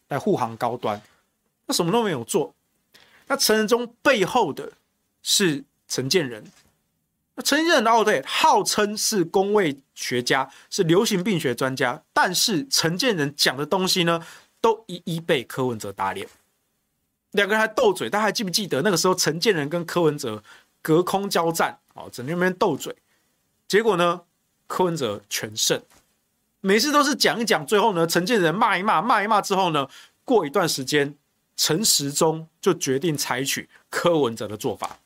[0.09, 1.01] 来护航高端，
[1.67, 2.53] 他什么都没有做。
[3.33, 4.73] 那陈时中背后的
[5.23, 6.45] 是陈建仁，
[7.35, 14.23] 那陈建仁哦对，号称是公卫学家，是流行病学专家，但是陈建仁讲的东西呢，
[14.61, 16.29] 都一一被柯文哲打脸。
[17.31, 20.45] 两个人还斗嘴，大家还记不记得那个时候陈建仁跟柯文哲
[20.83, 22.95] 隔空交战，哦，整天那边斗嘴，
[23.67, 24.21] 结果呢，
[24.67, 25.83] 柯文哲全胜，
[26.61, 29.89] 每次都是讲一讲，最后呢，陈建仁骂一骂，骂一骂之后呢，
[30.23, 31.17] 过一段时间，
[31.57, 34.99] 陈时中就决定采取柯文哲的做法。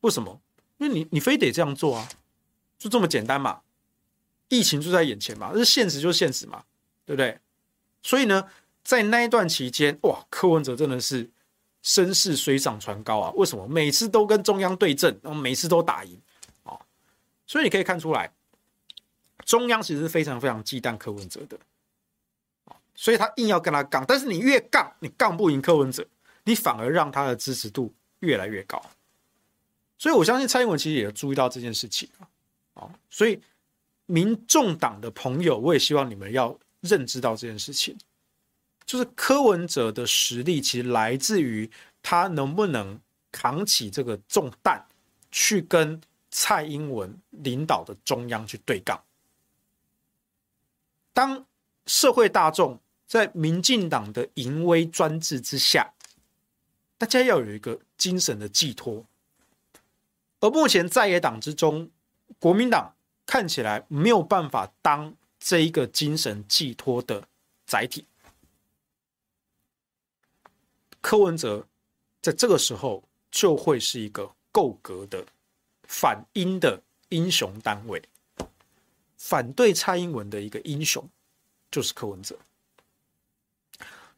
[0.00, 0.40] 为什么？
[0.78, 2.08] 因为你你非得这样做啊，
[2.78, 3.60] 就这么简单嘛，
[4.48, 6.64] 疫情就在眼前嘛，这现实就是现实嘛，
[7.04, 7.38] 对不对？
[8.02, 8.48] 所以呢。
[8.84, 11.28] 在那一段期间，哇，柯文哲真的是
[11.82, 13.30] 声势水涨船高啊！
[13.32, 13.68] 为什么？
[13.68, 16.18] 每次都跟中央对阵，然后每次都打赢
[16.62, 16.72] 啊！
[17.46, 18.32] 所以你可以看出来，
[19.44, 21.58] 中央其实是非常非常忌惮柯文哲的，
[23.00, 24.04] 所以他硬要跟他杠。
[24.08, 26.04] 但是你越杠，你杠不赢柯文哲，
[26.42, 28.82] 你反而让他的支持度越来越高。
[29.96, 32.08] 所以我相信蔡英文其实也注意到这件事情
[32.74, 32.90] 啊！
[33.08, 33.40] 所以
[34.06, 37.96] 民众党的朋友，我也希望你们要认知到这件事情。
[38.84, 41.70] 就是柯文哲的实力，其实来自于
[42.02, 42.98] 他能不能
[43.30, 44.84] 扛起这个重担，
[45.30, 46.00] 去跟
[46.32, 49.00] 蔡英文领导的中央去对杠。
[51.12, 51.44] 当
[51.86, 55.94] 社会大众在民进党的淫威专制之下，
[56.98, 59.06] 大家要有一个精神的寄托。
[60.40, 61.90] 而目前在野党之中，
[62.38, 62.94] 国民党
[63.24, 67.26] 看起来没有办法当这一个精神寄托的
[67.66, 68.06] 载体。
[71.00, 71.66] 柯文哲
[72.20, 75.24] 在这个时候就会是一个够格的
[75.84, 78.02] 反英的英雄单位，
[79.16, 81.08] 反对蔡英文的一个英雄
[81.70, 82.38] 就是柯文哲。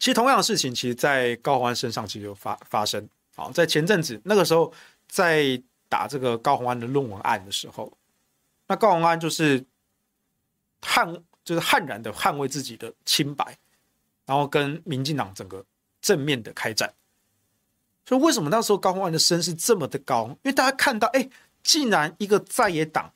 [0.00, 3.08] 其实同样的事情，其实在高虹安身上其实有发发生。
[3.36, 4.72] 好，在前阵子那个时候，
[5.06, 7.96] 在打这个高虹安的论文案的时候，
[8.66, 9.64] 那高虹安就是
[10.80, 13.56] 捍，就是悍然的捍卫自己的清白，
[14.26, 15.64] 然后跟民进党整个。
[16.02, 16.90] 正面的开战，
[18.06, 20.28] 所以为什么那时候高虹安的声势这么的高？
[20.28, 21.28] 因为大家看到，哎，
[21.62, 23.12] 竟然一个在野党、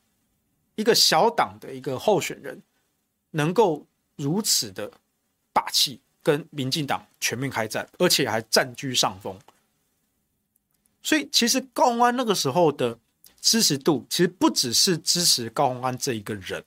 [0.74, 2.62] 一个小党的一个候选人，
[3.30, 4.92] 能够如此的
[5.50, 9.38] 霸气，跟民进党全面开战，而且还占据上风。
[11.02, 12.98] 所以，其实高虹安那个时候的
[13.40, 16.64] 支持度，其实不只是支持高虹安这一个人，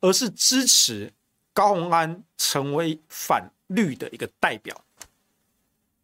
[0.00, 1.10] 而是支持
[1.54, 4.84] 高虹安成为反绿的一个代表。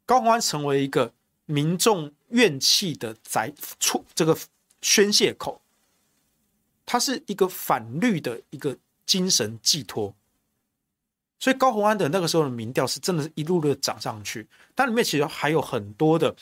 [0.07, 1.13] 高虹安成为一个
[1.45, 4.39] 民众怨气的载出这个
[4.81, 5.61] 宣泄口，
[6.87, 10.15] 他是一个反绿的一个精神寄托，
[11.39, 14.47] 所以高虹安的那个时候的民调是真的是一路的涨上去。
[14.75, 16.35] 但里面其实还有很多的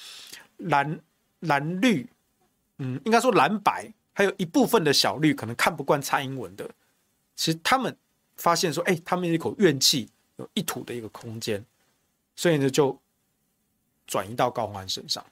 [0.59, 1.01] 蓝
[1.41, 2.09] 蓝绿，
[2.79, 6.69] 嗯，应该说蓝白，还有一部分的小绿可能看不惯蔡英文的，
[7.37, 7.97] 其实他们
[8.37, 11.64] 发现说，哎，他们有一口怨气有一吐的一个空间，
[12.37, 12.99] 所以呢就。
[14.07, 15.25] 转移到高虹安身上。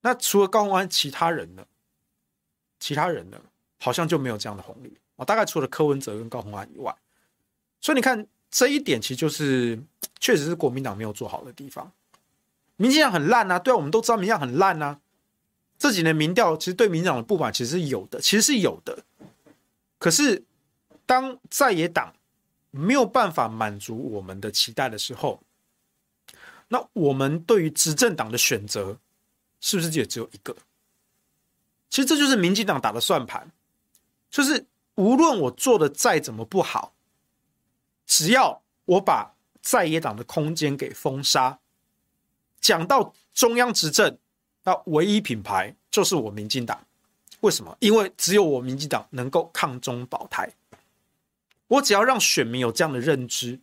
[0.00, 1.64] 那除了高虹安，其他人呢？
[2.80, 3.40] 其他人呢？
[3.78, 5.24] 好像就没有这样的红利啊。
[5.24, 6.92] 大概除了柯文哲跟高虹安以外，
[7.84, 9.78] 所以你看这一点，其实就是
[10.18, 11.92] 确实是国民党没有做好的地方。
[12.76, 14.98] 民进党很烂啊，对啊，我们都知道民进党很烂啊。
[15.78, 19.04] 这几年民调其实对民进党的不满其实是有的，其实是有的。
[19.98, 20.42] 可是
[21.04, 22.14] 当在野党
[22.70, 25.42] 没有办法满足我们的期待的时候，
[26.68, 28.96] 那我们对于执政党的选择，
[29.60, 30.56] 是不是也只有一个？
[31.90, 33.52] 其实这就是民进党打的算盘，
[34.30, 34.64] 就是
[34.94, 36.94] 无论我做的再怎么不好，
[38.06, 41.58] 只要我把在野党的空间给封杀，
[42.60, 44.18] 讲到中央执政，
[44.62, 46.86] 那唯一品牌就是我民进党。
[47.40, 47.76] 为什么？
[47.80, 50.52] 因为只有我民进党能够抗中保台。
[51.66, 53.60] 我只要让选民有这样的认知。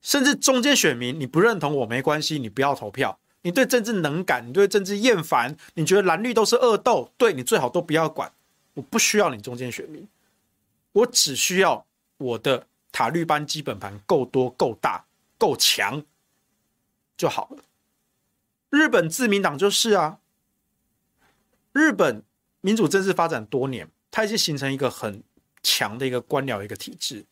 [0.00, 3.18] 甚至中间选民，你不认同我没关系，你不要投票。
[3.42, 8.32] 你对政治能感，你对政治厌烦，你觉得蓝绿都是恶斗，对，你最好都不要管。
[8.74, 10.08] 我不需要你中间选民，
[10.92, 11.86] 我只需要
[12.18, 15.04] 我的塔绿班基本盘够多、够大、
[15.38, 16.04] 够强
[17.16, 17.64] 就好了。
[18.70, 20.20] 日本自民党就是啊，
[21.72, 22.22] 日本
[22.60, 25.22] 民主政治发展多年，它已经形成一个很
[25.62, 27.24] 强的一个官僚一个体制。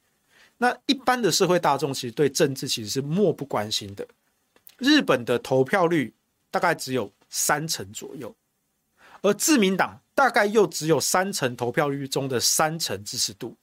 [0.59, 4.07] 那一般的社会大众其实对政治其实是漠不关心的。
[4.77, 6.13] 日本的投票率
[6.51, 8.35] 大概只有三成左右，
[9.23, 13.57] 而自民党大概又只有三成投票率中的三成支持度，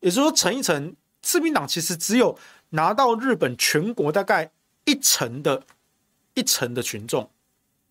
[0.00, 4.52] 也就是说乘一乘，自民党其实只有拿到日本全国大概
[4.84, 5.64] 一成的。
[6.36, 7.30] 一层的群众，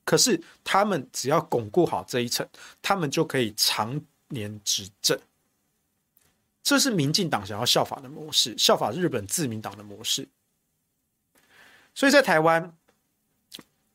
[0.03, 2.45] 可是他们只要巩固好这一层，
[2.81, 5.17] 他们就可以常年执政。
[6.61, 10.27] 这是民进党想要效法的模式，效法日本自民党的模式。
[11.95, 12.75] 所以在台湾，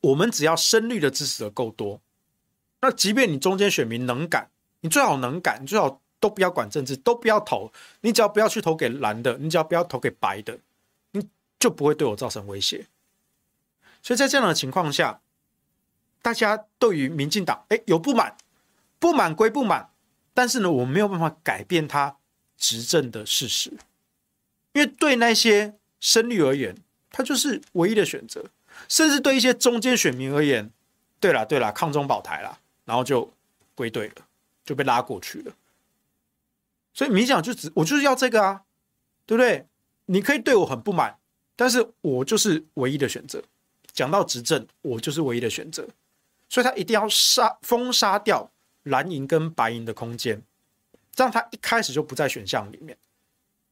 [0.00, 2.00] 我们只要深绿的支持者够多，
[2.80, 4.48] 那即便你中间选民能改，
[4.80, 10.58] 你最好能改，你最好都不要管政治，都不要投，你只要不要去投给蓝的，你只要不要投给白的，
[11.12, 11.26] 你
[11.58, 12.86] 就不会对我造成威胁。
[14.02, 15.20] 所以在这样的情况下，
[16.22, 18.36] 大家对于民进党哎有不满，
[18.98, 19.90] 不满归不满，
[20.34, 22.16] 但是呢，我没有办法改变他
[22.56, 23.70] 执政的事实，
[24.72, 26.76] 因为对那些深绿而言，
[27.10, 28.44] 他就是唯一的选择，
[28.88, 30.70] 甚至对一些中间选民而言，
[31.20, 33.32] 对了对了，抗中保台了，然后就
[33.74, 34.14] 归队了，
[34.64, 35.52] 就被拉过去了。
[36.98, 38.62] 所以民进党就只我就是要这个啊，
[39.24, 39.68] 对不对？
[40.06, 41.16] 你可以对我很不满，
[41.54, 43.40] 但是我就是唯一的选择。
[43.92, 45.86] 讲到执政，我就是唯一的选择，
[46.48, 48.50] 所以他一定要杀封杀掉
[48.82, 50.42] 蓝营跟白银的空间，
[51.14, 52.98] 这样他一开始就不在选项里面。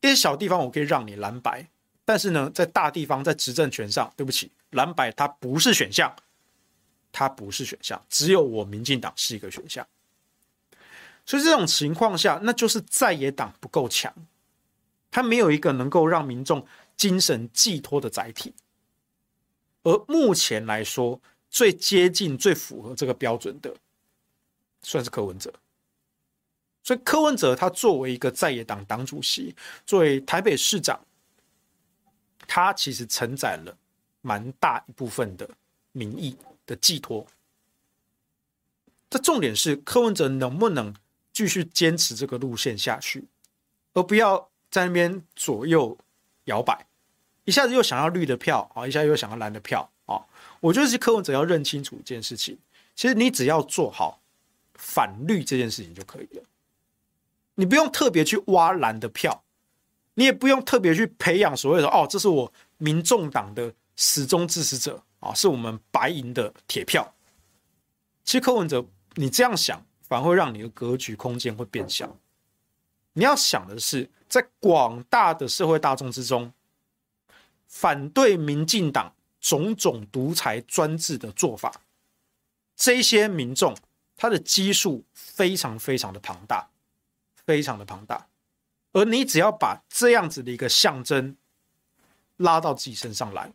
[0.02, 1.68] 一些小地方我可以让你蓝白，
[2.04, 6.14] 但是呢，在大地方在执政权上，对不起，蓝白它不是选项，
[7.10, 9.84] 它不是选项，只有我民进党是一个选项。
[11.26, 14.14] 所以这种情况下，那就是在野党不够强，
[15.10, 16.64] 他没有一个能够让民众
[16.96, 18.54] 精神寄托的载体。
[19.82, 21.20] 而目前来说，
[21.50, 23.74] 最接近、最符合这个标准的，
[24.82, 25.52] 算是柯文哲。
[26.82, 29.54] 所以柯文哲他作为一个在野党党主席，
[29.84, 31.00] 作为台北市长，
[32.46, 33.76] 他其实承载了
[34.20, 35.50] 蛮大一部分的
[35.90, 37.26] 民意的寄托。
[39.10, 40.94] 这重点是柯文哲能不能
[41.36, 43.22] 继续坚持这个路线下去，
[43.92, 45.98] 而不要在那边左右
[46.44, 46.86] 摇摆。
[47.44, 50.16] 一下子又想要绿的票啊，一下又想要蓝的票啊！
[50.60, 52.56] 我觉得是柯文哲要认清楚一件事情，
[52.94, 54.18] 其实你只要做好
[54.76, 56.42] 反绿这件事情就可以了。
[57.56, 59.44] 你不用特别去挖蓝的票，
[60.14, 67.14] 你也不用特别去培养所谓的哦，这是我民众党的始终支持者啊，是我们白银的铁票。
[68.24, 68.82] 其实柯文哲，
[69.16, 72.16] 你这样想反而会让你的格局空间会变小。
[73.12, 76.52] 你要想的是，在广大的社会大众之中。
[77.68, 81.80] 反对民进党种种独裁专制的做法，
[82.76, 83.76] 这些民众
[84.16, 86.68] 他的基数非常非常的庞大，
[87.44, 88.28] 非常的庞大。
[88.92, 91.36] 而你只要把这样子的一个象征
[92.36, 93.52] 拉到自己身上来，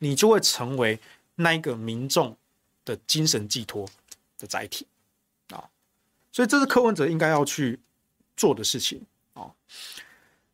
[0.00, 0.98] 你就会成为
[1.36, 2.36] 那一个民众
[2.84, 3.88] 的精神寄托
[4.36, 4.86] 的载体！
[6.32, 7.78] 所以这是柯文哲应该要去
[8.36, 9.04] 做的事情
[9.34, 9.52] 啊！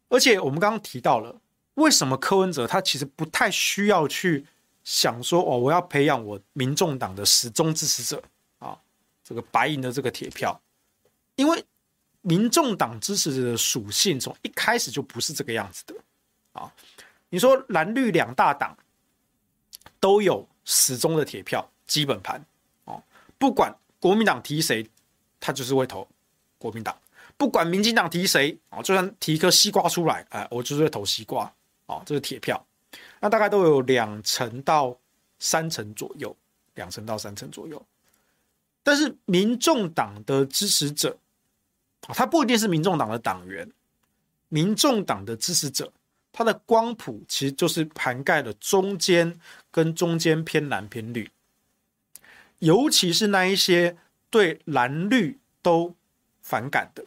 [0.09, 1.41] 而且我们刚刚提到了。
[1.74, 4.45] 为什么柯文哲他其实不太需要去
[4.83, 8.20] 想说哦，我要培养我民众党的始终支持者
[8.59, 8.76] 啊，
[9.22, 10.61] 这个白银的这个铁票，
[11.37, 11.64] 因为
[12.22, 15.95] 民众党支持者的属性从一开始就不是这个样子的
[16.51, 16.68] 啊。
[17.29, 18.76] 你说蓝绿两大党
[20.01, 22.45] 都有始终的铁票基本盘
[22.87, 23.01] 哦，
[23.39, 24.91] 不管国民党提谁，
[25.41, 26.07] 他就是会投
[26.59, 26.95] 国民党；
[27.36, 31.53] 不管民进党提谁啊，就算提一颗西瓜出来，哎，我就是会投西瓜。
[31.86, 32.62] 哦，这是铁票，
[33.18, 34.95] 那大概都有两成到
[35.39, 36.36] 三成左右，
[36.74, 37.82] 两成到三成左右。
[38.82, 41.16] 但是民众党的支持者
[42.07, 43.66] 啊，他不一定是民众党的党员，
[44.49, 45.91] 民众党的支持者，
[46.30, 51.30] 他的光谱其实就是涵盖了中间跟中间偏蓝偏绿，
[52.59, 53.97] 尤其是那一些
[54.31, 55.95] 对蓝绿都
[56.41, 57.05] 反感的，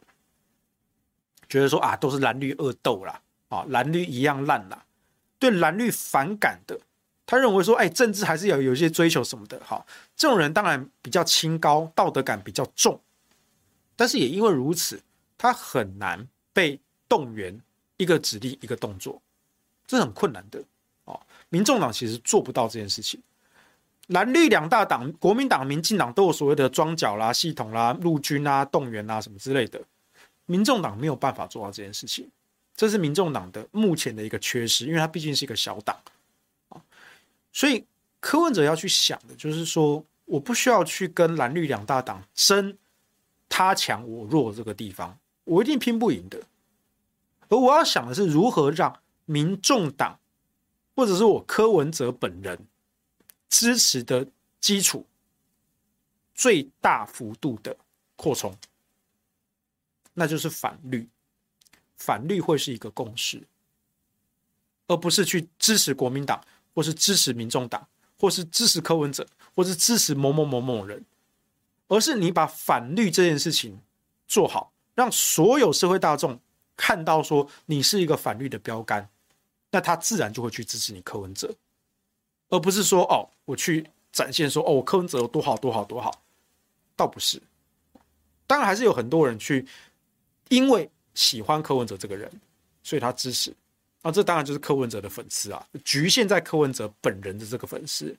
[1.47, 3.22] 觉得说啊，都是蓝绿恶斗啦。
[3.49, 4.86] 啊，蓝绿一样烂啦！
[5.38, 6.80] 对蓝绿反感的，
[7.26, 9.59] 他认为说，哎，政治还是要有一些追求什么的。
[9.59, 12.97] 哈，这种人当然比较清高，道德感比较重，
[13.97, 15.03] 但是也因为如此，
[15.38, 17.61] 他很难被动员
[17.97, 19.22] 一个指令一个动作，
[19.86, 20.63] 这很困难的。
[21.03, 21.19] 哦，
[21.49, 23.22] 民众党其实做不到这件事情。
[24.12, 29.82] 蓝绿两大党，国民党、民进党都有所谓的装脚啦、系统啦、陆军啊、动员啊什么之类的，
[30.45, 32.30] 民众党没有办法做到这件事情，
[32.76, 35.95] 这是民众党的目前的一个缺失，因为它毕竟是一个小党。
[36.70, 36.82] 啊，
[37.53, 37.86] 所以
[38.20, 42.78] 柯文哲要去想的就是说，我不需要去跟蓝绿两大党争
[43.47, 46.38] 他强我弱这个地方，我一定拼不赢的，
[47.47, 48.93] 而我要想的是如何让
[49.24, 50.20] 民众党
[50.97, 52.59] 或者是我柯文哲本人。
[53.51, 54.25] 支持的
[54.61, 55.05] 基础
[56.33, 57.75] 最大幅度的
[58.15, 58.57] 扩充，
[60.13, 61.07] 那就是反绿，
[61.97, 63.45] 反绿会是一个共识，
[64.87, 66.43] 而不是去支持国民党，
[66.73, 67.85] 或是支持民众党，
[68.17, 71.05] 或是支持柯文哲，或是支持某某某某人，
[71.89, 73.77] 而是你把反绿这件事情
[74.27, 76.39] 做好，让所有社会大众
[76.77, 79.09] 看到说你是一个反绿的标杆，
[79.71, 81.53] 那他自然就会去支持你柯文哲。
[82.49, 86.23] 而不是说哦，我去展现说哦，柯文哲有多好多好多好，
[86.95, 87.41] 倒不是。
[88.47, 89.67] 当然还是有很多人去，
[90.47, 92.31] 因为喜欢柯文哲这个人，
[92.81, 93.53] 所以他支持。
[94.03, 98.15] 啊，这当然就是柯文哲的粉丝啊，局限在柯文哲本人的这个粉丝。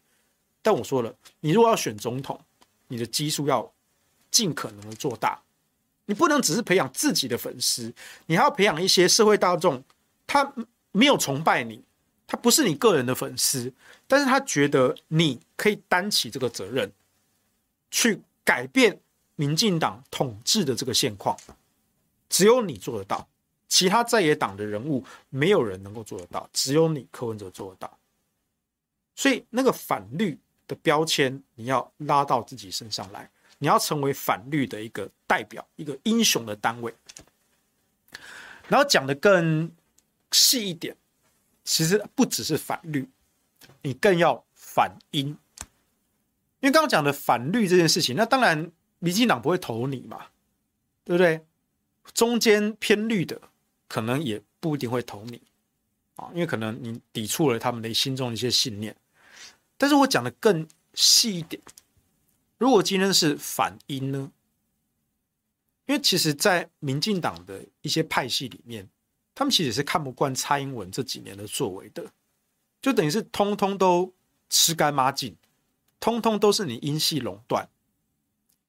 [0.60, 2.38] 但我说了，你如果要选总统，
[2.88, 3.72] 你的基数要
[4.30, 5.40] 尽可能的做大，
[6.04, 7.90] 你不能只是培养自己的粉丝，
[8.26, 9.82] 你还要培养一些社会大众，
[10.26, 10.54] 他
[10.90, 11.82] 没有崇拜你。
[12.32, 13.70] 他不是你个人的粉丝，
[14.06, 16.90] 但是他觉得你可以担起这个责任，
[17.90, 18.98] 去改变
[19.36, 21.36] 民进党统治的这个现况，
[22.30, 23.28] 只有你做得到，
[23.68, 27.98] 其他在野党的人物没有人能够做得到，只有你柯文哲做得到。
[29.14, 36.94] 所以那个反绿的标签你要拉到自己身上来，你要成为反绿的一个代表，一个英雄的单位。
[38.68, 39.70] 然后讲的更
[40.30, 40.96] 细一点。
[41.64, 43.08] 其实不只是反绿，
[43.82, 45.28] 你更要反英。
[45.28, 50.26] 因为刚刚讲的反绿这件事情，那当然民进党不会投你嘛，
[51.04, 51.44] 对不对？
[52.12, 53.40] 中间偏绿的
[53.88, 55.40] 可能也不一定会投你
[56.16, 58.96] 啊，因为可能你抵触了他们的心中的一些信念。
[59.76, 61.62] 但是我讲的更细一点，
[62.58, 64.30] 如果今天是反英呢？
[65.86, 68.88] 因为其实，在民进党的一些派系里面。
[69.34, 72.04] 他们其实是看不惯蔡英文这几年的作为的，
[72.80, 74.12] 就等于是通通都
[74.50, 75.34] 吃干抹净，
[75.98, 77.68] 通通都是你英系垄断。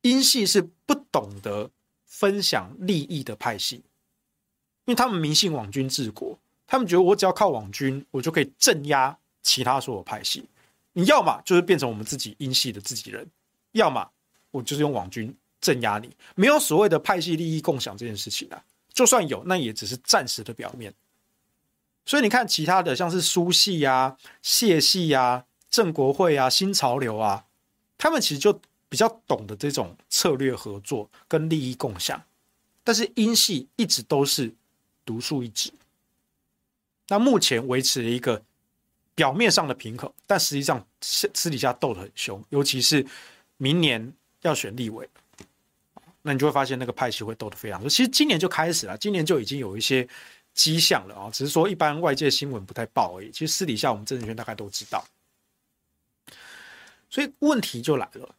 [0.02, 1.70] 英系是不懂得
[2.06, 3.78] 分享利益的派系，
[4.86, 6.38] 因为他们迷信网军治国，
[6.68, 10.46] 他们觉得我只要靠网军，我就可以镇压其他所有派系。
[10.92, 13.26] 你要么就是变成我们自己英系的自己人，
[13.72, 14.06] 要么
[14.52, 18.64] 我就是用网军镇压你，没有所谓的派系利益共享这件事情啊。
[18.94, 20.94] 就算有，那也只是暂时的表面。
[22.06, 27.46] 所以你看，其他的像是苏系啊、谢系啊、郑国会啊、新潮流啊，
[27.98, 32.22] 他们其实就比较懂得这种策略合作跟利益共享。
[32.84, 34.54] 但是英系一直都是
[35.06, 35.72] 独树一帜。
[37.08, 38.44] 那目前维持了一个
[39.16, 43.06] 表面上的平衡，但实际上私底下斗得很凶，尤其是
[43.58, 45.10] 明年要选立委。
[46.26, 47.90] 那你就会发现那个派系会斗得非常多。
[47.90, 50.08] 其实今年就开始了，今年就已经有一些
[50.54, 53.30] 迹象了啊，只是说一般外界新闻不太报而已。
[53.30, 55.06] 其实私底下我们政治圈大概都知道。
[57.10, 58.36] 所以问题就来了，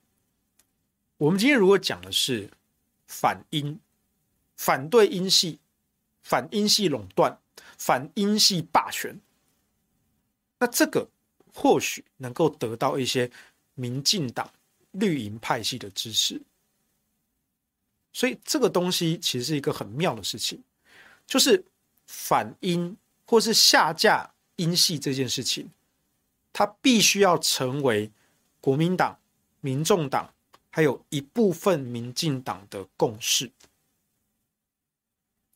[1.19, 2.49] 我们今天如果讲的是
[3.07, 3.79] 反英、
[4.57, 5.59] 反对英系、
[6.23, 7.39] 反英系垄断、
[7.77, 9.21] 反英系霸权，
[10.59, 11.07] 那这个
[11.53, 13.31] 或许能够得到一些
[13.75, 14.51] 民进党
[14.93, 16.41] 绿营派系的支持。
[18.15, 20.63] 所以这个东西其实是一个很妙的事情，
[21.27, 21.63] 就是
[22.07, 22.97] 反英
[23.27, 25.69] 或是下架英系这件事情，
[26.53, 28.11] 它必须要成为
[28.61, 29.19] 国民党、
[29.61, 30.33] 民众党
[30.71, 33.51] 还有一部分民进党的共识，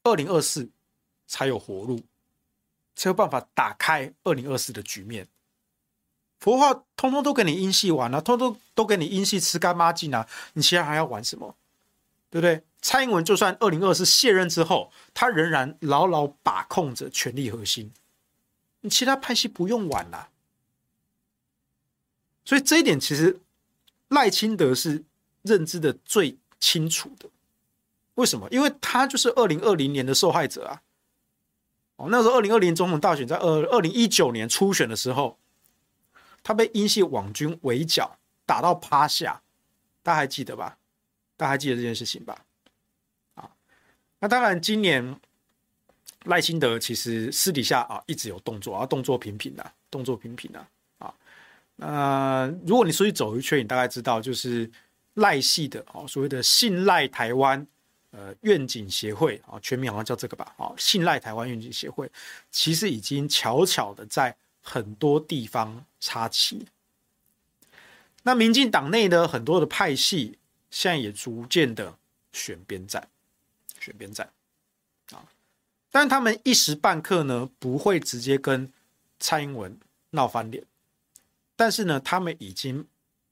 [0.02, 0.68] 二零二四
[1.28, 2.00] 才有活路，
[2.96, 5.28] 才有办法打开二零二四的局面。
[6.40, 11.56] 佛话，通通都给你英系玩了，啊，通通都给你英系吃干抹净啊，你其他还要玩什么？
[12.30, 12.62] 对不对？
[12.80, 17.92] 蔡英文就算二零二四卸任之后，他仍然牢牢把控着权力核心，
[18.82, 20.28] 你其他派系不用玩了。
[22.44, 23.40] 所以这一点其实
[24.08, 25.04] 赖清德是
[25.42, 27.28] 认知的最清楚的。
[28.14, 28.48] 为什么？
[28.50, 30.82] 因为他就是二零二零年的受害者啊！
[31.96, 35.36] 哦，那时候二零二零总统大选在二二零一九年初选的时候，
[36.42, 39.42] 他被英系网军围剿，打到趴下，
[40.02, 40.77] 大家还记得吧？
[41.38, 42.44] 大家还记得这件事情吧？
[43.36, 43.48] 啊，
[44.18, 45.18] 那当然，今年
[46.24, 50.66] 赖清德其实私底下啊一直有动作啊，动作频频的，动作频频的
[50.98, 51.14] 啊。
[51.76, 54.68] 呃，如果你出去走一圈，你大概知道，就是
[55.14, 57.64] 赖系的哦，所谓的信赖台湾
[58.10, 62.10] 呃愿景协会啊，全名好像叫这个吧，啊，信赖台湾愿景协会，
[62.50, 66.66] 其实已经悄悄的在很多地方插旗。
[68.24, 70.37] 那民进党内的很多的派系，
[70.70, 71.96] 现在也逐渐的
[72.32, 73.08] 选边站，
[73.80, 74.30] 选边站
[75.12, 75.24] 啊，
[75.90, 78.72] 但他们一时半刻呢，不会直接跟
[79.18, 79.78] 蔡英文
[80.10, 80.64] 闹翻脸。
[81.56, 82.86] 但是呢，他们已经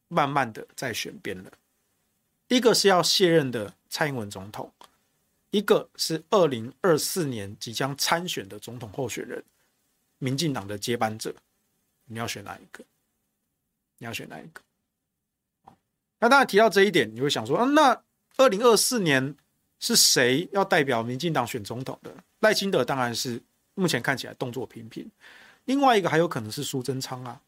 [0.09, 1.53] 慢慢的在选边了。
[2.49, 4.73] 一个是要卸任的蔡英文总统，
[5.51, 9.45] 一个是二零二四年即将参选的总统候选人，
[10.19, 11.35] 民进党的接班者，
[12.07, 12.85] 你要选哪一个？
[13.99, 14.61] 你要选哪一个？
[16.19, 18.03] 那当然提到这一点，你会想说，啊，那
[18.37, 19.37] 二零二四年
[19.79, 22.15] 是谁要代表民进党选总统的？
[22.41, 23.43] 赖清德当然是
[23.75, 25.11] 目前看起来动作频频，
[25.65, 27.41] 另外一个还有可能是苏贞昌啊。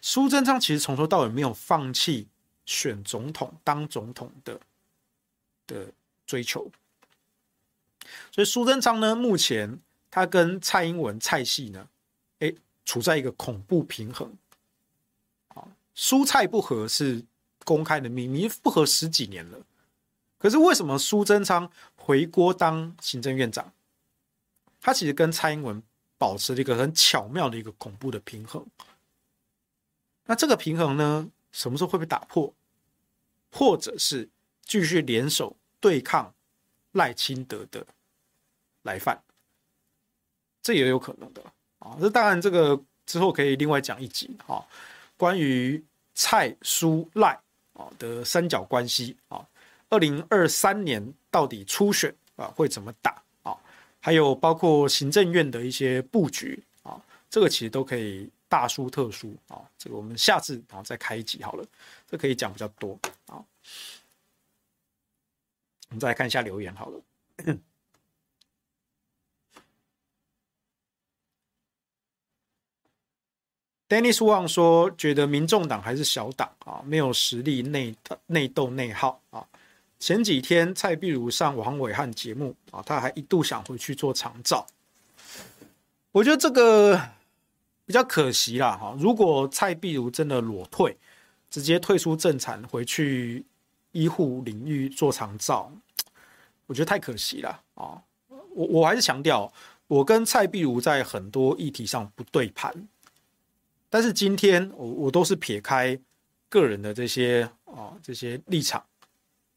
[0.00, 2.28] 苏贞昌其实从头到尾没有放弃
[2.64, 4.60] 选总统、当总统的
[5.66, 5.86] 的
[6.26, 6.70] 追求，
[8.30, 9.78] 所以苏贞昌呢，目前
[10.10, 11.88] 他跟蔡英文蔡系呢，
[12.38, 12.52] 哎，
[12.84, 14.32] 处在一个恐怖平衡。
[15.48, 17.24] 啊，苏蔡不合是
[17.68, 19.58] 公开的秘密，不合十几年了。
[20.38, 23.70] 可是为什么苏贞昌回锅当行政院长？
[24.80, 25.82] 他其实跟蔡英文
[26.16, 28.64] 保持了一个很巧妙的一个恐怖的平衡。
[30.24, 32.54] 那这个平衡呢，什么时候会被打破？
[33.52, 34.30] 或者是
[34.64, 36.32] 继续联手对抗
[36.92, 37.86] 赖清德的
[38.84, 39.22] 来犯？
[40.62, 41.42] 这也有可能的
[41.80, 41.98] 啊。
[42.00, 44.66] 这当然，这个之后可以另外讲一集哈，
[45.18, 47.38] 关于蔡苏赖
[47.78, 49.42] 啊的三角关系啊，
[49.88, 53.56] 二零二三年到底初选啊会怎么打啊？
[54.00, 57.00] 还有包括行政院的一些布局啊，
[57.30, 58.30] 这个其实都可以。
[58.50, 61.62] 大书特书啊，这个我们下次啊再开一集好了，
[62.10, 63.44] 这可以讲比较多啊。
[65.90, 67.58] 我们再来看一下留言好了。
[73.88, 77.94] Dennis Wang 说，觉得民众党还是小党啊，没有实力内
[78.26, 79.46] 内斗内耗啊。
[79.98, 84.66] 前几天蔡壁如上王伟汉节目啊，他还一度想回去做长照。
[86.12, 87.00] 我觉得这个。
[87.88, 88.94] 比较可惜啦，哈！
[88.98, 90.94] 如果蔡壁如真的裸退，
[91.48, 93.42] 直接退出政坛，回去
[93.92, 95.72] 医护领域做长照，
[96.66, 97.96] 我觉得太可惜了啊！
[98.54, 99.50] 我我还是强调，
[99.86, 102.70] 我跟蔡壁如在很多议题上不对盘，
[103.88, 105.98] 但是今天我我都是撇开
[106.48, 108.84] 个人的这些啊这些立场，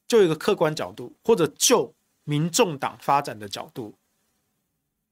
[0.08, 3.96] 就一个客观角度，或者就民众党发展的角度，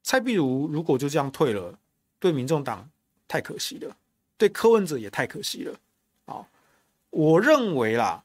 [0.02, 1.78] 蔡壁如如果就这样退了，
[2.18, 2.88] 对民众党。
[3.32, 3.96] 太可惜了，
[4.36, 5.78] 对柯文哲也太可惜了。
[6.24, 6.44] 啊，
[7.10, 8.24] 我认为啦，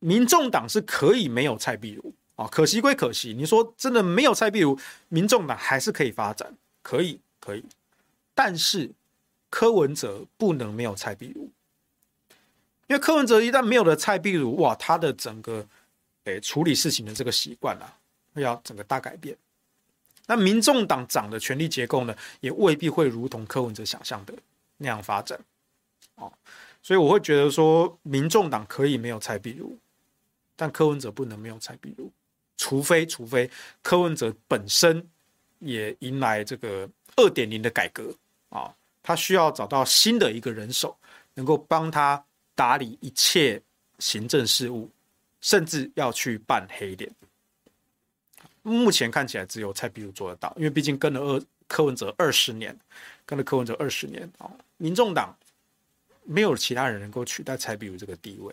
[0.00, 6.52] 民众党是可以没有蔡壁如啊，可惜归可惜，你说真的没有蔡壁如，民众党还是可以发展，
[6.82, 7.64] 可以可以。
[8.34, 8.90] 但是
[9.48, 11.50] 柯文哲不能没有蔡壁如，
[12.88, 15.66] 因为柯文哲一旦没有了蔡壁如，哇，他的整个
[16.24, 17.98] 诶处理事情的这个习惯啊，
[18.34, 19.36] 会要整个大改变。
[20.26, 24.34] 那民众党长的权力结构呢，也未必会如同柯文哲想象的
[24.76, 25.38] 那样发展，
[26.16, 26.32] 哦，
[26.82, 29.78] 所以我会觉得说，民众党可以没有蔡壁如，
[30.56, 32.10] 但柯文哲不能没有蔡壁如，
[32.56, 33.48] 除非除非
[33.82, 35.08] 柯文哲本身
[35.60, 38.12] 也迎来这个二点零的改革
[38.48, 38.74] 啊，
[39.06, 40.98] 他需要找到新的一个人手，
[41.34, 42.20] 能够帮他
[42.56, 43.62] 打理一切
[44.00, 44.90] 行政事务，
[45.40, 47.08] 甚至要去扮黑脸。
[48.62, 52.76] 目前看起来只有蔡壁如做得到，因为毕竟跟了二柯文哲二十年，
[53.24, 55.38] 跟了柯文哲二十年啊，民众党
[56.24, 58.52] 没有其他人能够取代蔡壁如这个地位，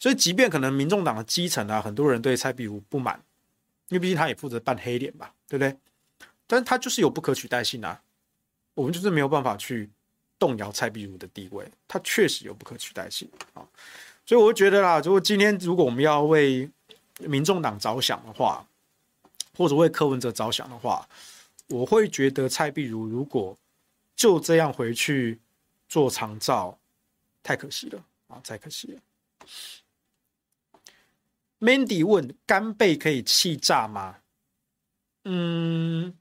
[0.00, 3.22] 所以即便可能民众党的基层啊，很多人对蔡壁如不满，
[3.90, 5.78] 因为毕竟他也负责扮黑脸吧，对不对？
[6.48, 8.02] 但是他就是有不可取代性啊，
[8.78, 9.90] 我们就是没有办法去
[10.38, 13.66] 动摇蔡壁如的地位，他确实有不可取代性啊，
[14.24, 16.70] 所以我觉得啦，如果今天如果我们要为
[17.18, 18.64] 民众党着想的话，
[19.56, 21.08] 或者为柯文哲着想的话，
[21.66, 23.58] 我会觉得蔡壁如如果
[24.14, 25.40] 就这样回去
[25.88, 26.78] 做长照，
[27.42, 28.40] 太可惜了啊！
[28.44, 29.00] 太可惜了。
[31.58, 34.18] Mandy 问：干贝可以气炸吗？
[35.24, 36.16] 嗯，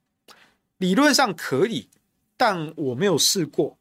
[0.78, 1.88] 理论上可以，
[2.38, 3.76] 但我没有试过。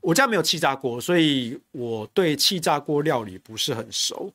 [0.00, 4.32] 我家没有气炸锅，所以我对气炸锅料理不是很熟。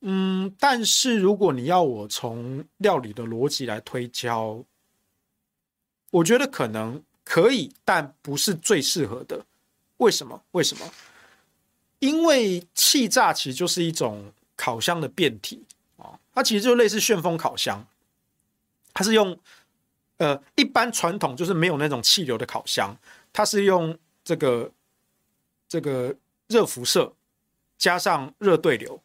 [0.00, 4.62] 嗯，但是如果你要我从料理的逻辑来推敲，
[6.10, 9.44] 我觉得可能可以，但不是最适合的，
[9.96, 10.42] 为什么？
[10.50, 10.92] 为什么？
[12.00, 15.64] 因为气炸其实就是一种烤箱的变体
[15.96, 17.82] 啊，它其实就类似旋风烤箱，
[18.92, 19.38] 它是用
[20.24, 22.96] 呃一般传统就是没有那种气流的烤箱，
[23.30, 24.70] 它是用这个
[25.68, 26.14] 这个
[26.46, 27.12] 热辐射
[27.76, 29.02] 加上热对流，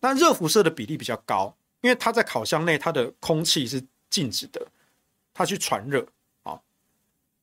[0.00, 4.66] 那热辐射的比例比较高，因为它在烤箱内它的空气是静止的，
[5.34, 6.06] 它去传热
[6.42, 6.58] 啊。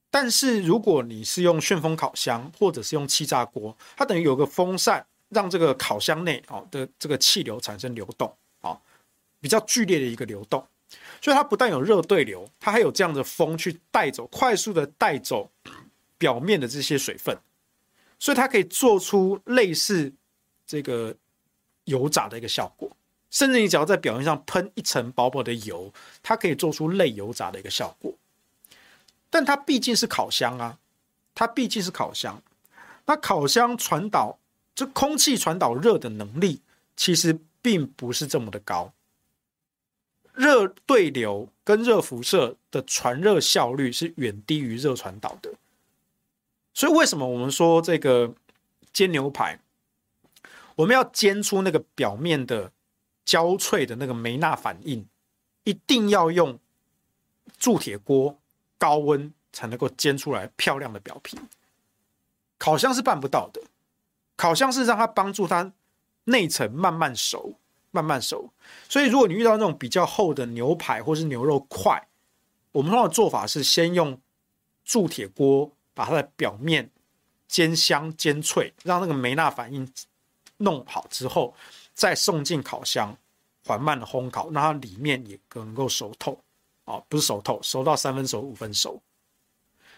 [0.09, 8.80] 但是如果你是用旋风烤箱，或者是用气炸锅，它等于有个风扇，让这个烤箱内哦的这个气流产生流动啊，
[9.39, 10.66] 比较剧烈的一个流动，
[11.24, 15.50] 所以它不但有热对流，它还有这样的风去带走，快速的带走
[16.20, 17.38] 表面的这些水分，
[18.20, 20.12] 所以它可以做出类似
[20.68, 21.16] 这个
[21.86, 22.92] 油炸的一个效果，
[23.30, 28.14] 甚至你只要在表面上喷一层薄薄的油，它可以做出类油炸的一个效果。
[29.30, 30.78] 但它毕竟是烤箱啊，
[31.34, 32.44] 它毕竟是烤箱。
[33.06, 34.38] 那烤箱传导
[34.76, 36.60] 这空气传导热的能力，
[36.98, 38.92] 其实并不是这么的高。
[40.34, 45.54] 热对流跟热辐射的传热效率是远低于热传导的。
[46.74, 48.34] 所以为什么我们说这个
[48.92, 49.60] 煎牛排，
[50.76, 52.72] 我们要煎出那个表面的
[53.24, 55.08] 焦脆的那个梅纳反应，
[55.64, 56.60] 一定要用
[57.58, 58.40] 铸铁锅。
[58.76, 61.40] 高温才能够煎出来漂亮的表皮，
[62.58, 63.62] 烤箱是办不到的。
[64.36, 65.72] 烤箱是让它帮助它
[66.26, 67.54] 内层慢慢熟，
[67.94, 68.52] 慢慢熟。
[68.89, 72.08] 所以，如果你遇到那种比较厚的牛排或是牛肉块，
[72.72, 74.20] 我们通常做法是先用
[74.84, 76.89] 铸铁锅把它的表面
[77.48, 79.88] 煎香煎脆，让那个梅纳反应
[80.58, 81.54] 弄好之后，
[81.94, 83.16] 再送进烤箱
[83.64, 86.39] 缓慢的烘烤，让它里面也能够熟透。
[86.86, 89.02] 哦，不是熟透，熟到三分熟、五分熟。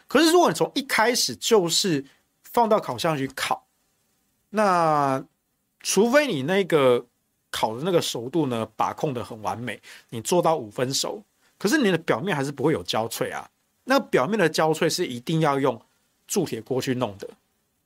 [0.08, 2.06] 可是如果你从一开始就是
[2.44, 3.66] 放到烤箱去烤，
[4.50, 5.26] 那
[5.80, 7.06] 除非你那个
[7.58, 11.24] 烤的那个熟度呢，把控得很完美，你做到五分熟，
[11.58, 13.50] 可是你的表面还是不会有焦脆啊。
[13.86, 15.82] 那表面的焦脆是一定要用
[16.28, 17.30] 铸铁锅去弄的，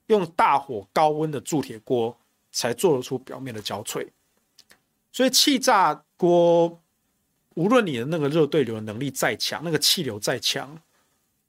[0.07, 2.17] 用大火高温的铸铁锅
[2.51, 4.07] 才做得出表面的焦脆。
[5.11, 6.80] 所以气炸锅。
[7.55, 10.80] 无论你的那个热对流的能力再强，那个气流再强，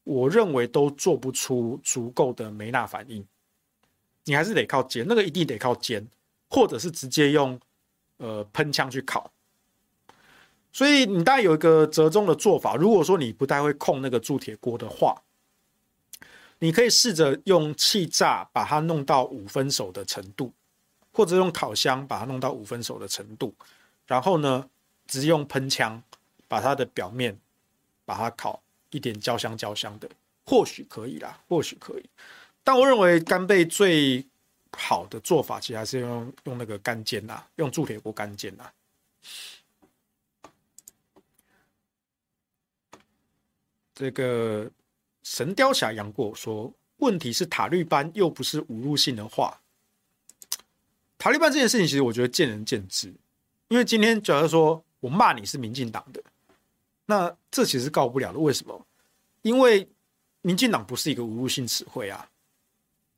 [0.02, 3.24] 我认为都做不出足够的梅纳反应。
[4.24, 6.04] 你还是得靠煎，那个一定得靠煎，
[6.48, 7.60] 或者是直接用
[8.20, 9.32] 呃喷枪去烤。
[10.72, 12.76] 所以你大概有一个折中的做法。
[12.76, 15.20] 如果说你不太会控那个铸铁锅的话，
[16.60, 20.52] 你可以试着用气炸把它弄到五分熟的程度，
[21.12, 23.52] 或者用烤箱把它弄到五分熟的程度，
[24.06, 24.68] 然后呢，
[25.08, 26.00] 直接用喷枪
[26.46, 27.36] 把它的表面
[28.04, 30.08] 把它烤一点焦香焦香的，
[30.44, 32.04] 或许可以啦，或许可以。
[32.62, 34.24] 但我认为干贝最
[34.80, 38.72] 好的做法，其实还是用用那个干煎呐，用铸铁锅干煎呐。
[43.94, 44.70] 这个
[45.22, 49.60] 神雕侠杨过说，问题是塔绿班又不是侮辱性的话。
[51.18, 53.12] 塔绿班这件事情，其实我觉得见仁见智，
[53.68, 54.82] 因为今天假如说。
[55.02, 56.22] 我骂你是民进党的，
[57.06, 58.38] 那这其实告不了的。
[58.38, 58.86] 为什么？
[59.40, 59.88] 因为
[60.42, 62.29] 民进党不是一个侮辱性词汇啊。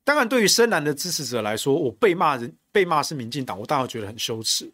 [0.03, 4.69] 当然，对于深蓝的支持者来说，我被骂人被骂是民进党，我当然觉得很羞耻。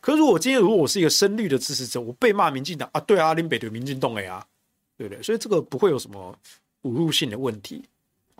[0.00, 4.46] 可是，如果今天如果我是一个深绿的支持者，我被骂民进党啊，对啊，林北对民进党哎啊，
[4.96, 5.22] 对不对？
[5.22, 6.32] 所以这个不会有什么
[6.82, 7.84] 侮辱性的问题。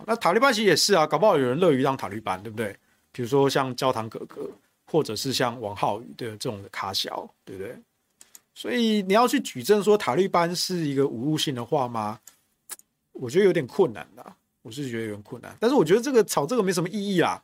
[0.06, 2.76] 那塔利班其实也是啊，搞不好有人乐于当塔利班，对不对？
[3.10, 4.48] 比如说像焦糖哥哥，
[4.86, 7.76] 或者是像王浩宇的这种的卡小，对不对？
[8.54, 12.20] 所以你要去举证说塔利班是一个侮辱性的话吗？
[13.12, 14.32] 我觉得有点困难的，
[14.68, 15.56] 我是觉得有点困难。
[15.58, 17.42] 但是我觉得这个吵这个没什么意义啊，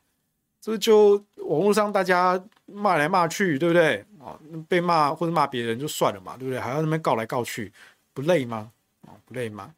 [0.61, 4.05] 这就网络上大家骂来骂去，对不对？
[4.21, 6.61] 啊，被骂或者骂别人就算了嘛，对不对？
[6.61, 7.73] 还要那边告来告去，
[8.13, 8.71] 不累吗？
[9.07, 9.75] 啊，不累吗？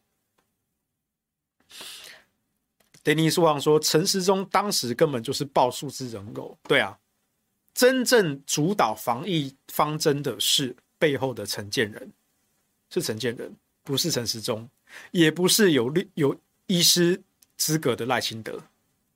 [3.03, 6.99] 丹尼斯旺说，陈时中当时根本就是报数字人偶，对啊，
[7.73, 10.77] 真正主导防疫方针的是。
[10.99, 12.11] 背后的陈建仁
[12.89, 14.67] 是陈建仁，不是陈时中，
[15.11, 16.35] 也不是有律有
[16.69, 17.23] 医师
[17.57, 18.61] 资格的赖清德。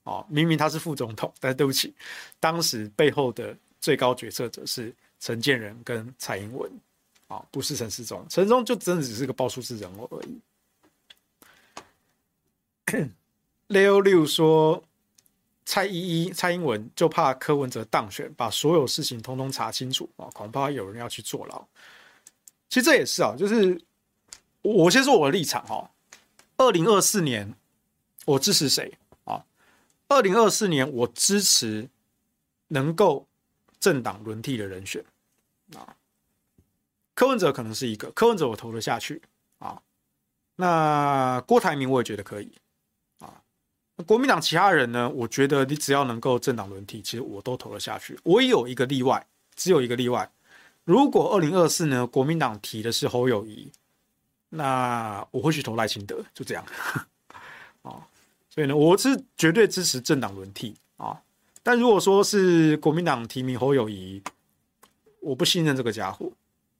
[0.05, 1.95] 哦，明明他是副总统，但是对不起，
[2.39, 6.71] 当时背后的最高决策者是陈建仁跟蔡英文。
[7.29, 10.41] 哦，不是陈世忠，陈时中就真的只是个报数字人物而已。
[13.69, 14.83] Leo 六说，
[15.65, 21.65] 蔡依依、蔡英文就怕柯文哲当选，把所有事情通通查清楚啊，恐怕有人要去坐牢。
[22.69, 23.81] 其实这也是啊，就是
[24.63, 25.89] 我先说我的立场哈。
[26.57, 27.55] 二零二四年
[28.31, 29.45] 我支持谁啊？
[30.09, 31.89] 二零二四年我支持
[32.69, 33.27] 能够
[33.79, 35.05] 政党轮替的人选
[35.75, 35.97] 啊，
[37.15, 39.23] 柯文哲可能是一个，柯文哲我投得下去
[39.59, 39.83] 啊。
[40.57, 42.53] 那郭台铭我也觉得可以
[43.19, 43.43] 啊。
[44.07, 45.09] 国民党其他人呢？
[45.09, 48.19] 我觉得你只要能够政党轮替，其实我都投得下去。
[48.23, 50.31] 我也有一个例外，只有一个例外。
[50.85, 53.71] 如果二零二四呢，国民党提的是侯友谊，
[54.51, 56.65] 那我会去投赖清德，就这样。
[57.83, 58.07] 啊，
[58.51, 61.19] 所以呢，我是绝对支持政党轮替啊。
[61.63, 64.23] 但如果说是国民党提名侯友宜，
[65.21, 66.31] 我不信任这个家伙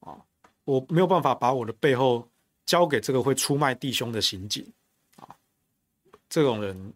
[0.01, 0.17] 啊，
[0.65, 2.27] 我没有办法把我的背后
[2.65, 4.65] 交给这个会出卖弟兄的刑警
[5.15, 5.35] 啊，
[6.29, 6.93] 这种人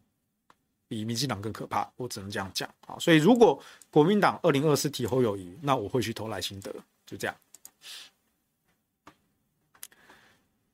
[0.88, 2.98] 比民进党更可怕，我只能这样讲啊。
[3.00, 6.74] 所以如果国民党二零二四提侯友宜，那我会去投赖清德。
[7.06, 7.36] 就这样，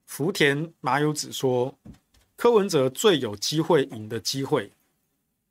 [0.06, 1.74] 福田麻油子说，
[2.42, 4.72] 柯文哲最有机会赢的机会，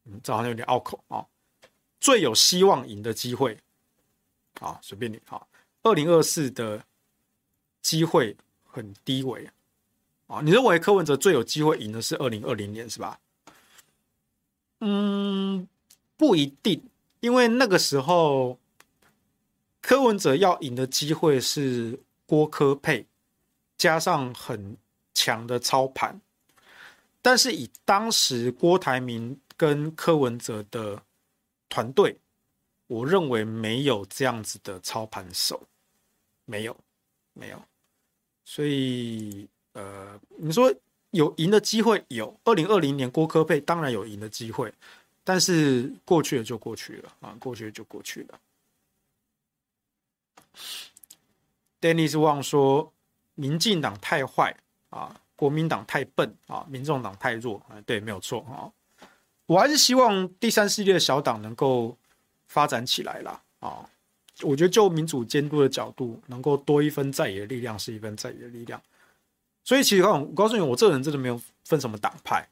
[0.07, 1.25] 嗯，这好像有点拗口啊。
[2.01, 3.57] 最有希望赢的机会，
[4.59, 5.41] 啊，随便你啊。
[5.85, 6.85] 二零二四的
[7.81, 9.49] 机会很低微
[10.27, 10.41] 啊。
[10.43, 13.21] 你认为柯文哲最有机会赢的是二零二零年是吧？
[14.81, 15.69] 嗯，
[16.17, 16.83] 不一定，
[17.21, 18.59] 因为那个时候。
[19.81, 23.07] 柯文哲要赢的机会是郭柯配，
[23.79, 24.77] 加上很
[25.15, 26.21] 强的操盘，
[27.23, 31.03] 但是以当时郭台铭跟柯文哲的
[31.69, 32.17] 团队，
[32.87, 35.63] 我认为没有这样子的操盘手，
[36.45, 36.77] 没有，
[37.33, 37.63] 没有，
[38.45, 40.75] 所以呃，你说
[41.11, 44.73] 有赢的机会有，二零二零年郭柯配当然有赢的机会，
[45.23, 48.41] 但是过去了就过去了啊，过去了就过去了。
[51.81, 52.93] Dennis Wang 说
[53.37, 54.55] ：“民进党太坏
[54.91, 58.69] 啊，国民党太笨啊，民众党太弱啊。”对，没有错啊。
[59.47, 61.97] 我还是希望第三势力的小党能够
[62.49, 63.41] 发展起来啦。
[63.61, 63.89] 啊。
[64.43, 68.81] 我觉得就民主监督的角度，能够多一分在野的力量是一分在野的力量。
[69.65, 72.47] 所以，其实我告诉你，我这个人真的没有分什么党派，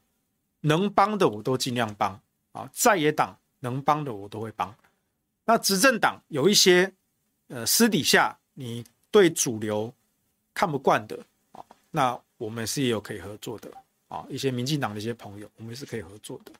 [0.62, 2.18] 能帮的我都尽量帮
[2.53, 2.68] 啊。
[2.72, 4.74] 在野党能帮的我都会帮。
[5.45, 6.93] 那执政党有一些。
[7.51, 9.91] 呃，私底下你对主流
[10.53, 11.18] 看不惯的
[11.53, 13.70] 啊，那我们是有可以合作的
[14.09, 16.53] 啊，一些民进党的一些朋友，我们是可以合作的。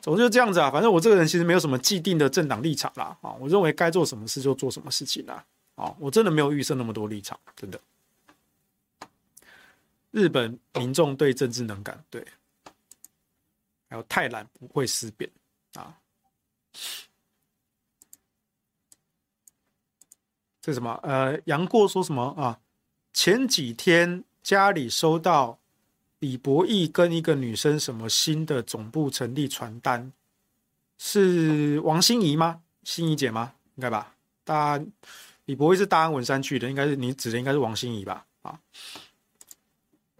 [0.00, 7.80] 总之就这样子啊，反正我这个人其实没有什么既定的政党立场啦啊，我认为该做什么事就做什么事情啦啊，我真的没有预设那么多立场，真的。
[10.12, 12.24] 日本民众对政治能感，对，
[13.88, 15.30] 还有太懒不会思辨
[15.74, 15.98] 啊。
[20.62, 20.98] 这什么？
[21.02, 22.58] 呃，杨过说什么啊？
[23.12, 25.58] 前几天家里收到
[26.20, 30.12] 李博毅跟一个女生什么新的总部成立传单，
[30.98, 32.60] 是王心怡吗？
[32.84, 33.54] 心怡姐吗？
[33.74, 34.14] 应该吧。
[34.44, 34.80] 大
[35.46, 38.24] 李博毅是大安文山区的，应该是你指的应该是王心怡吧？
[38.42, 38.56] 啊。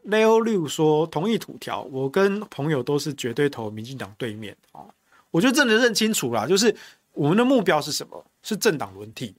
[0.05, 4.85] Leo Liu 说同意土条，我跟朋友都是绝对投民进党对面啊。
[5.31, 6.74] 我觉得真的认清楚了，就是
[7.12, 8.24] 我们的目标是什么？
[8.43, 9.37] 是政党轮替。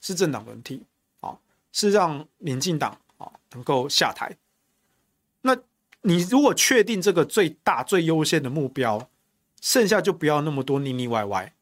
[0.00, 0.82] 是政党轮替，
[1.20, 1.36] 啊，
[1.72, 2.98] 是让民进党
[3.54, 4.36] 能够下台。
[5.40, 5.56] 那
[6.02, 9.08] 你如果确定这个最大最优先的目标，
[9.60, 11.52] 剩下就不要那么多腻腻歪歪，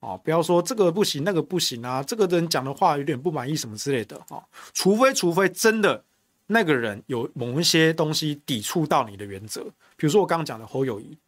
[0.00, 4.42] 啊，不要说这个不行那个不行啊，这个人讲的话有点不满意什么之类的，啊，
[4.72, 6.04] 除非除非真的
[6.46, 9.64] 那个人有某一些东西抵触到你的原则，
[9.96, 11.18] 比如说我刚刚讲的侯友谊，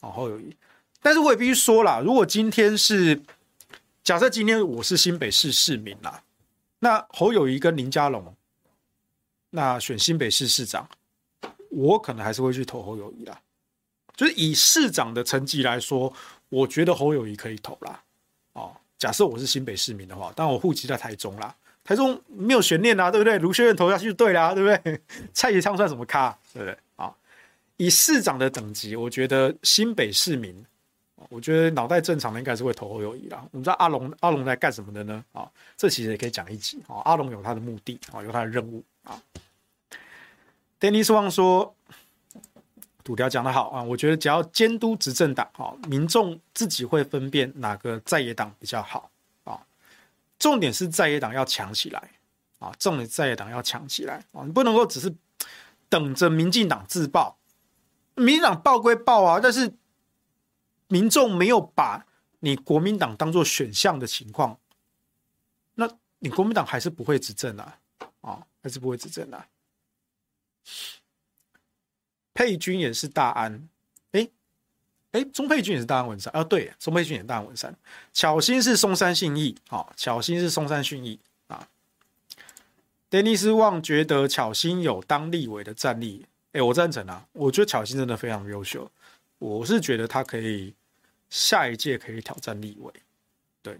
[0.00, 0.54] 啊，侯友谊，
[1.00, 3.22] 但是我也必须说啦，如果今天是。
[4.04, 6.22] 假设今天我是新北市市民啦，
[6.78, 8.34] 那侯友谊跟林佳龙，
[9.50, 10.88] 那选新北市市长，
[11.70, 13.40] 我可能还是会去投侯友宜啦。
[14.16, 16.12] 就是以市长的成绩来说，
[16.48, 18.02] 我觉得侯友宜可以投啦。
[18.52, 23.38] 哦，假设我是新北市民的话，但我户籍在台中啦，台中没有悬念啦，对不对？
[23.38, 25.00] 卢秀燕投下去就对啦，对不对？
[25.32, 26.76] 蔡宜昌算什么咖，对不对？
[26.96, 27.14] 啊，
[27.76, 30.64] 以市长的等级，我觉得新北市民。
[31.30, 33.44] 我觉得脑袋正常的应该是会投侯友宜啦。
[33.50, 35.22] 我们知道阿龙阿龙在干什么的呢？
[35.32, 37.02] 啊，这其实也可以讲一集啊。
[37.04, 39.20] 阿龙有他的目的啊，有他的任务啊。
[40.78, 41.74] Dennis Wang 说，
[43.02, 43.82] 土条讲得好啊。
[43.82, 49.10] 我觉得只要监督执政党，哈，民众自己会分辨哪个在野党比较好
[49.42, 49.60] 啊。
[50.38, 52.10] 重点是在野党要强起来
[52.60, 55.12] 啊，重点在野党要强起来啊，你不能够只是
[55.88, 57.36] 等着民进党自爆，
[58.14, 59.74] 民进党爆归爆啊，但是。
[60.90, 62.06] 民众没有把
[62.40, 64.58] 你国民党当做选项的情况，
[65.74, 65.86] 那
[66.20, 67.78] 你国民党还是不会执政啊，
[68.20, 69.44] 啊，还是不会执政的。
[72.34, 73.68] 佩君也是大安，
[74.12, 74.28] 哎，
[75.12, 77.74] 哎，钟佩君也是大安文山啊，对，钟佩君也是大安文山。
[78.12, 81.68] 巧心是松山信义，好，巧心是松山信义啊。
[83.08, 88.90] 丹尼斯旺觉得巧心有当立委的战力，哎，我赞成啊，我觉得巧心真的非常优秀，
[89.38, 90.74] 我是觉得他可以
[91.30, 92.92] 下一届可以挑战立委，
[93.62, 93.78] 对。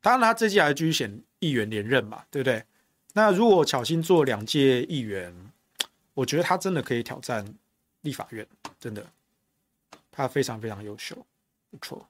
[0.00, 2.64] 当然他这届还继续选议员连任嘛，对不对？
[3.14, 5.34] 那如果巧心做两届议员，
[6.14, 7.54] 我觉得他真的可以挑战
[8.02, 8.46] 立法院，
[8.78, 9.04] 真的。
[10.10, 11.26] 他非常非常优秀，
[11.70, 12.08] 不错。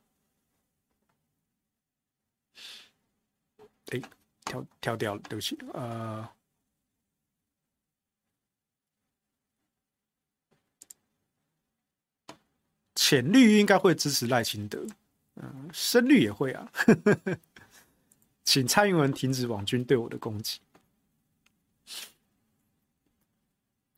[3.91, 4.01] 哎，
[4.45, 5.59] 跳跳掉了，对不起。
[5.75, 6.29] 呃，
[12.95, 14.87] 浅绿应该会支持赖清德，
[15.37, 16.71] 嗯、深绿也会啊。
[16.73, 16.95] 呵
[17.25, 17.39] 呵
[18.45, 20.61] 请蔡英文停止网军对我的攻击。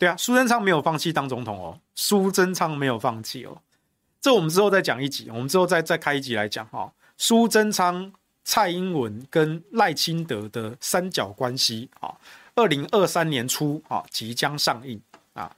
[0.01, 3.61] 对啊，苏贞昌没有放弃当总统哦，苏贞昌没有放弃哦。
[4.19, 6.91] 这我们之后再讲一集，我们之后再再开一集来讲哈。
[7.19, 8.11] 苏贞昌、
[8.43, 12.17] 蔡英文跟赖清德的三角关系啊，
[12.55, 14.99] 二零二三年初啊即将上映
[15.35, 15.55] 啊。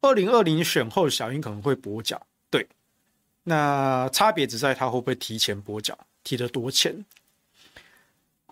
[0.00, 2.66] 二零二零选后，小英可能会跛脚，对，
[3.42, 7.04] 那差别只在他会不会提前跛脚，提得多前。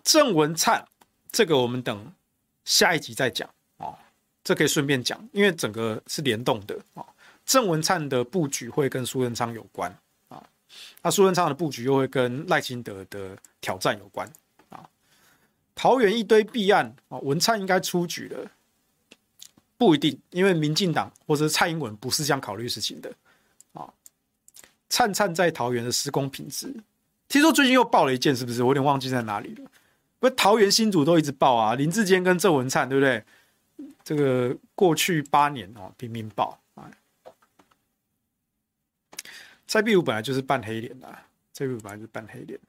[0.03, 0.87] 郑文灿
[1.31, 2.13] 这个我们等
[2.65, 3.49] 下一集再讲，
[4.49, 7.05] 这可以顺便讲，因为整个是联动的啊。
[7.45, 9.95] 郑文灿的布局会跟苏贞昌有关
[10.27, 10.43] 啊，
[11.03, 14.27] 那苏贞昌的布局又会跟赖清德的挑战有关
[14.69, 14.89] 啊。
[15.75, 18.49] 桃园一堆弊案啊，文灿应该出局了，
[19.77, 23.13] 不一定，因为民进党或者蔡英文不是这样考虑事情的
[23.73, 23.87] 啊。
[24.89, 26.73] 灿灿在桃园的施工品质，
[27.27, 28.63] 听说最近又爆了一件，是不是？
[28.63, 29.69] 我有点忘记在哪里了。
[30.17, 33.23] 不，桃园新竹都一直爆啊，林志坚跟郑文灿，对不对？
[34.03, 36.59] 这个过去八年哦，频频爆。
[39.67, 41.07] 蔡壁如本来就是扮黑脸的，
[41.53, 42.59] 蔡壁如本来就是扮黑脸。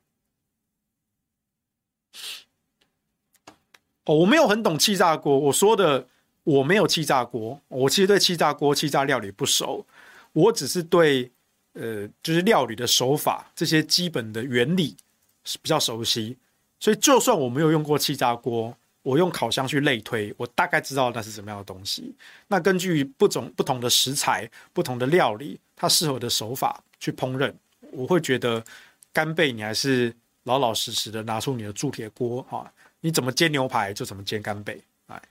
[4.05, 6.07] 哦，我没有很懂气炸锅，我说的
[6.45, 9.87] 我没有气炸锅，我其实对气炸锅、气炸料理不熟，
[10.33, 11.31] 我只是对
[11.73, 14.97] 呃，就是料理的手法这些基本的原理
[15.45, 16.37] 是比较熟悉，
[16.79, 22.15] 所以就算我没有用过气炸锅，我用烤箱去类推，我大概知道那是什么样的东西。
[22.49, 26.83] 那根据不同不同的食材、不同的料理，它适合的手法。
[27.01, 27.51] 去烹饪，
[27.93, 28.63] 我会觉得
[29.11, 32.71] 干贝你还是老老实实的拿出你的铸铁锅哈，
[33.01, 34.79] 你怎么煎牛排就怎么煎干贝。
[35.07, 35.23] 哎，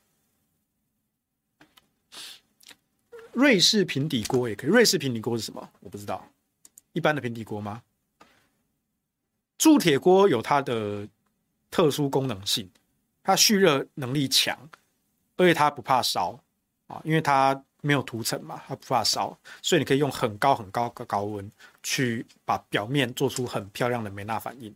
[3.33, 4.69] 瑞士平底锅也可以。
[4.71, 5.69] 瑞士平底锅是什么？
[5.81, 6.27] 我不知道。
[6.93, 7.83] 一般的平底锅吗？
[9.59, 11.07] 铸铁锅有它的
[11.69, 12.67] 特殊功能性，
[13.23, 14.57] 它蓄热能力强，
[15.37, 16.39] 而且它不怕烧
[16.87, 17.61] 啊，因为它。
[17.81, 21.49] 没有涂层嘛，它不怕烧，所以你可以用很高很高的高温
[21.81, 24.69] 去把表面做出很漂亮的美纳反应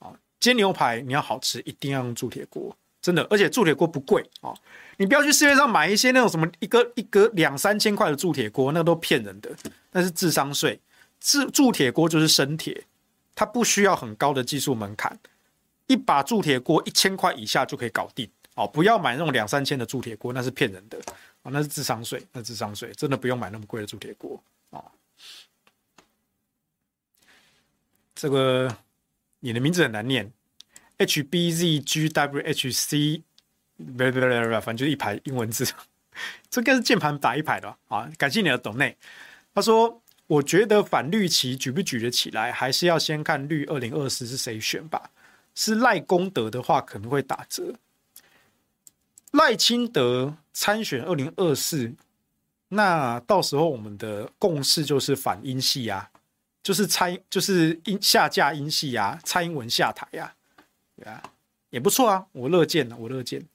[0.00, 0.10] 啊。
[0.40, 4.52] 煎牛排你要好吃，一定要用铸铁锅，真的，而且铸铁锅不贵啊。
[4.96, 9.48] 你不要去市面上买一些那种什么一个一个两三千块的铸铁锅，那都骗人的，
[9.92, 10.80] 那是智商税。
[11.20, 12.84] 铸铸铁锅就是生铁，
[13.36, 15.16] 它不需要很高的技术门槛，
[15.90, 18.64] 一把铸铁锅一千块以下就可以搞定哦。
[18.64, 20.96] 不要买那种两三千的铸铁锅，那是骗人的。
[21.42, 24.84] 啊、哦，那是智商税，那智商税，真的不用买那么贵的铸铁锅啊。
[28.14, 28.76] 这个
[29.40, 30.30] 你的名字很难念
[30.98, 33.22] ，H B Z G W H C，
[33.78, 35.66] 不不不不，反正就是一排英文字，
[36.48, 38.08] 这个是键盘打一排的啊。
[38.16, 38.96] 感谢你的懂内，
[39.54, 45.10] 他说：“我觉得反绿旗举不举得起来，还是要先看绿二零二四是谁选吧。
[45.54, 47.74] 是赖功德的话，可能会打折。”
[49.32, 51.94] 赖清德参选二零二四，
[52.68, 56.10] 那到时候我们的共识就是反英系啊，
[56.62, 60.34] 就是蔡就是英下架英系啊，蔡英文下台呀，
[60.96, 61.22] 对啊，
[61.70, 63.46] 也不错啊，我乐见啊，我乐见。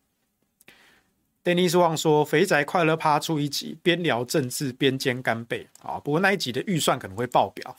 [1.43, 7.77] Dennis 旺说：“肥宅快乐趴出一集，边聊政治边煎干贝啊，不过那一集的预算可能会爆表。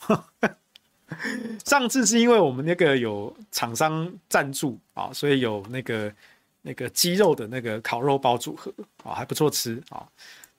[1.65, 6.13] 上次是因为我们那个有厂商赞助啊，所以有那个。”
[6.63, 8.69] 那个鸡肉的那个烤肉包组合
[9.01, 10.05] 啊，还不错吃啊。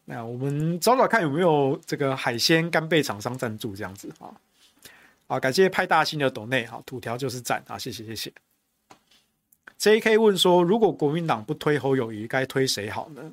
[0.06, 4.32] 那我们找找看有没有这个海鲜干贝厂商赞助这样子啊。
[5.26, 8.32] 好，感谢派大星的董内，好，土条就是赞啊，谢谢谢谢。
[9.76, 10.16] J.K.
[10.16, 13.30] 问说，如果国民党不推侯友谊，该推谁好呢？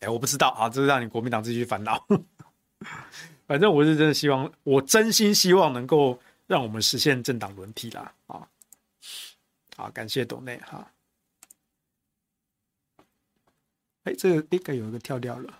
[0.00, 2.02] 哎，我不知道啊，这是让你国民党自己去烦恼。
[3.46, 8.48] 反正我是真的希望，我真心希望能够让我们实现政党轮替啦啊。
[9.76, 10.90] 好，感谢董内哈。
[14.04, 15.58] 哎，这个应该有一个跳掉了。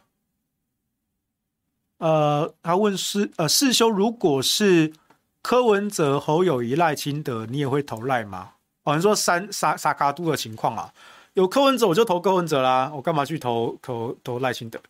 [1.98, 4.92] 呃，他问师呃世修，如果是
[5.40, 8.54] 柯文哲、侯友宜、赖清德，你也会投赖吗？
[8.82, 10.92] 哦，像说三沙沙卡度的情况啊，
[11.34, 14.80] 有柯文哲我就投柯文哲啦，我干嘛去投投投赖清德？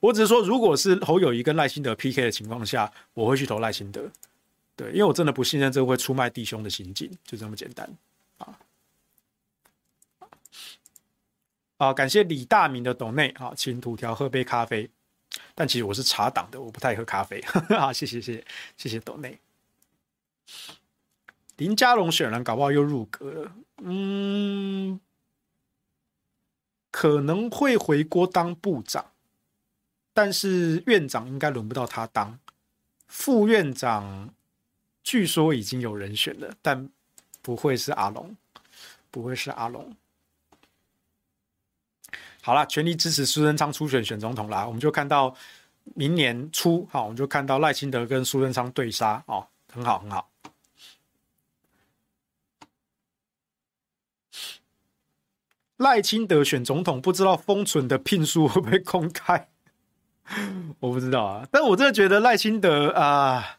[0.00, 4.10] 我只是说，如果是侯友宜跟赖清德 PK 的情况下，我会去投赖清德。
[4.76, 7.90] 对，因为我真的不信任这个会出卖弟兄的行径，就这么简单
[8.36, 8.58] 啊！
[11.78, 14.88] 啊，感谢李大明的斗内啊，请土条喝杯咖啡。
[15.54, 17.42] 但其实我是茶党的，我不太喝咖啡。
[17.78, 18.44] 好，谢谢谢谢
[18.76, 19.38] 谢谢斗内。
[21.56, 25.00] 林佳龙显然搞不好又入阁，嗯，
[26.90, 29.12] 可能会回锅当部长，
[30.16, 32.38] 但是院长应该轮不到他当，
[33.06, 34.30] 副院长。
[35.02, 36.88] 据说已经有人选了，但
[37.42, 38.34] 不会是阿龙，
[39.10, 39.94] 不会是阿龙。
[42.40, 44.66] 好了，全力支持苏贞昌出选选总统啦！
[44.66, 45.36] 我们就看到
[45.94, 50.30] 明年初，好，我们就看到赖清德跟苏贞昌对杀哦，很好很好。
[55.76, 59.50] 赖清德选总统，不知道封存的聘书会不会公开？
[60.80, 63.58] 我不知道啊，但我真的觉得赖清德啊。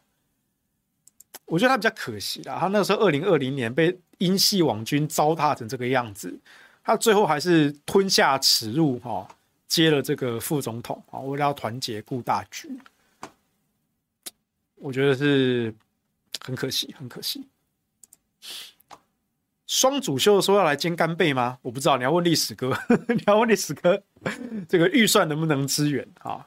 [1.46, 6.38] 我觉得他比较可惜啦，他那时候二零二零年被英系网军糟蹋成这个样子，
[6.84, 9.26] 他最后还是吞下耻辱哈，
[9.66, 12.68] 接了这个副总统啊，为了要团结顾大局，
[14.74, 15.74] 我觉得是
[16.44, 17.48] 很可惜，很可惜。
[19.66, 21.58] 双主修说要来煎干贝吗？
[21.62, 24.02] 我不知道，你要问历史哥， 你要问历史哥，
[24.68, 26.46] 这个预算能不能支援啊？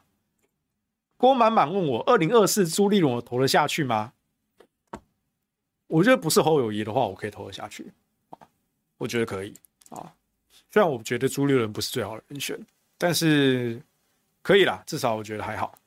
[1.21, 4.11] 郭满满问我，二零二四朱立伦我投得下去吗？
[5.85, 7.93] 我觉得不是侯友谊的话，我可以投得下去，
[8.97, 9.53] 我觉得可以
[9.89, 10.11] 啊。
[10.71, 12.59] 虽然我觉得朱立伦不是最好的人选，
[12.97, 13.79] 但是
[14.41, 15.77] 可以啦，至少我觉得还好。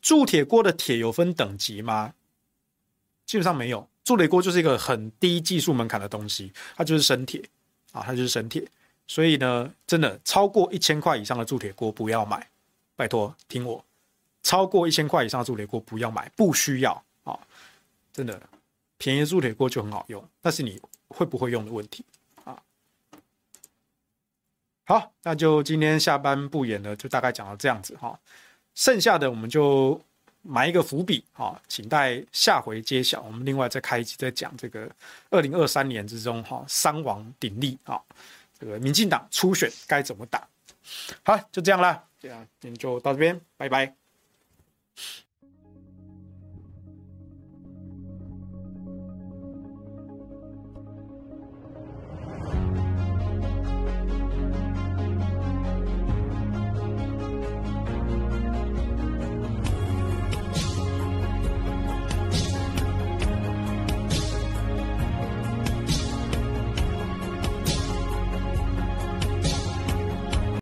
[0.00, 2.14] 铸铁锅的铁有分等级吗？
[3.26, 7.44] 基本上没有，铸铁锅就是一个很低技术门槛的东西，它就是生铁
[7.92, 8.66] 啊，它就是生铁。
[9.06, 12.48] 所以呢，真的超过一千块以上的铸铁锅不要买，
[12.96, 13.84] 拜托听我，
[14.42, 17.38] 超过一千块以上的铸铁锅不要买，不需要啊，
[18.12, 18.40] 真的。
[18.98, 22.04] 便宜的铸铁锅就很好用，但是你会不会用的问题
[22.44, 22.62] 啊。
[24.84, 28.16] 好，那就今天下班不演了，就大概讲到这样子哈。
[28.76, 30.00] 剩下的我们就
[30.42, 33.20] 埋一个伏笔哈，请待下回揭晓。
[33.22, 34.88] 我们另外再开一集再讲这个
[35.30, 38.00] 二零二三年之中哈，三王鼎立啊，
[38.56, 40.46] 这个民进党初选该怎么打？
[41.24, 43.96] 好，就这样啦，这样今天就到这边，拜拜。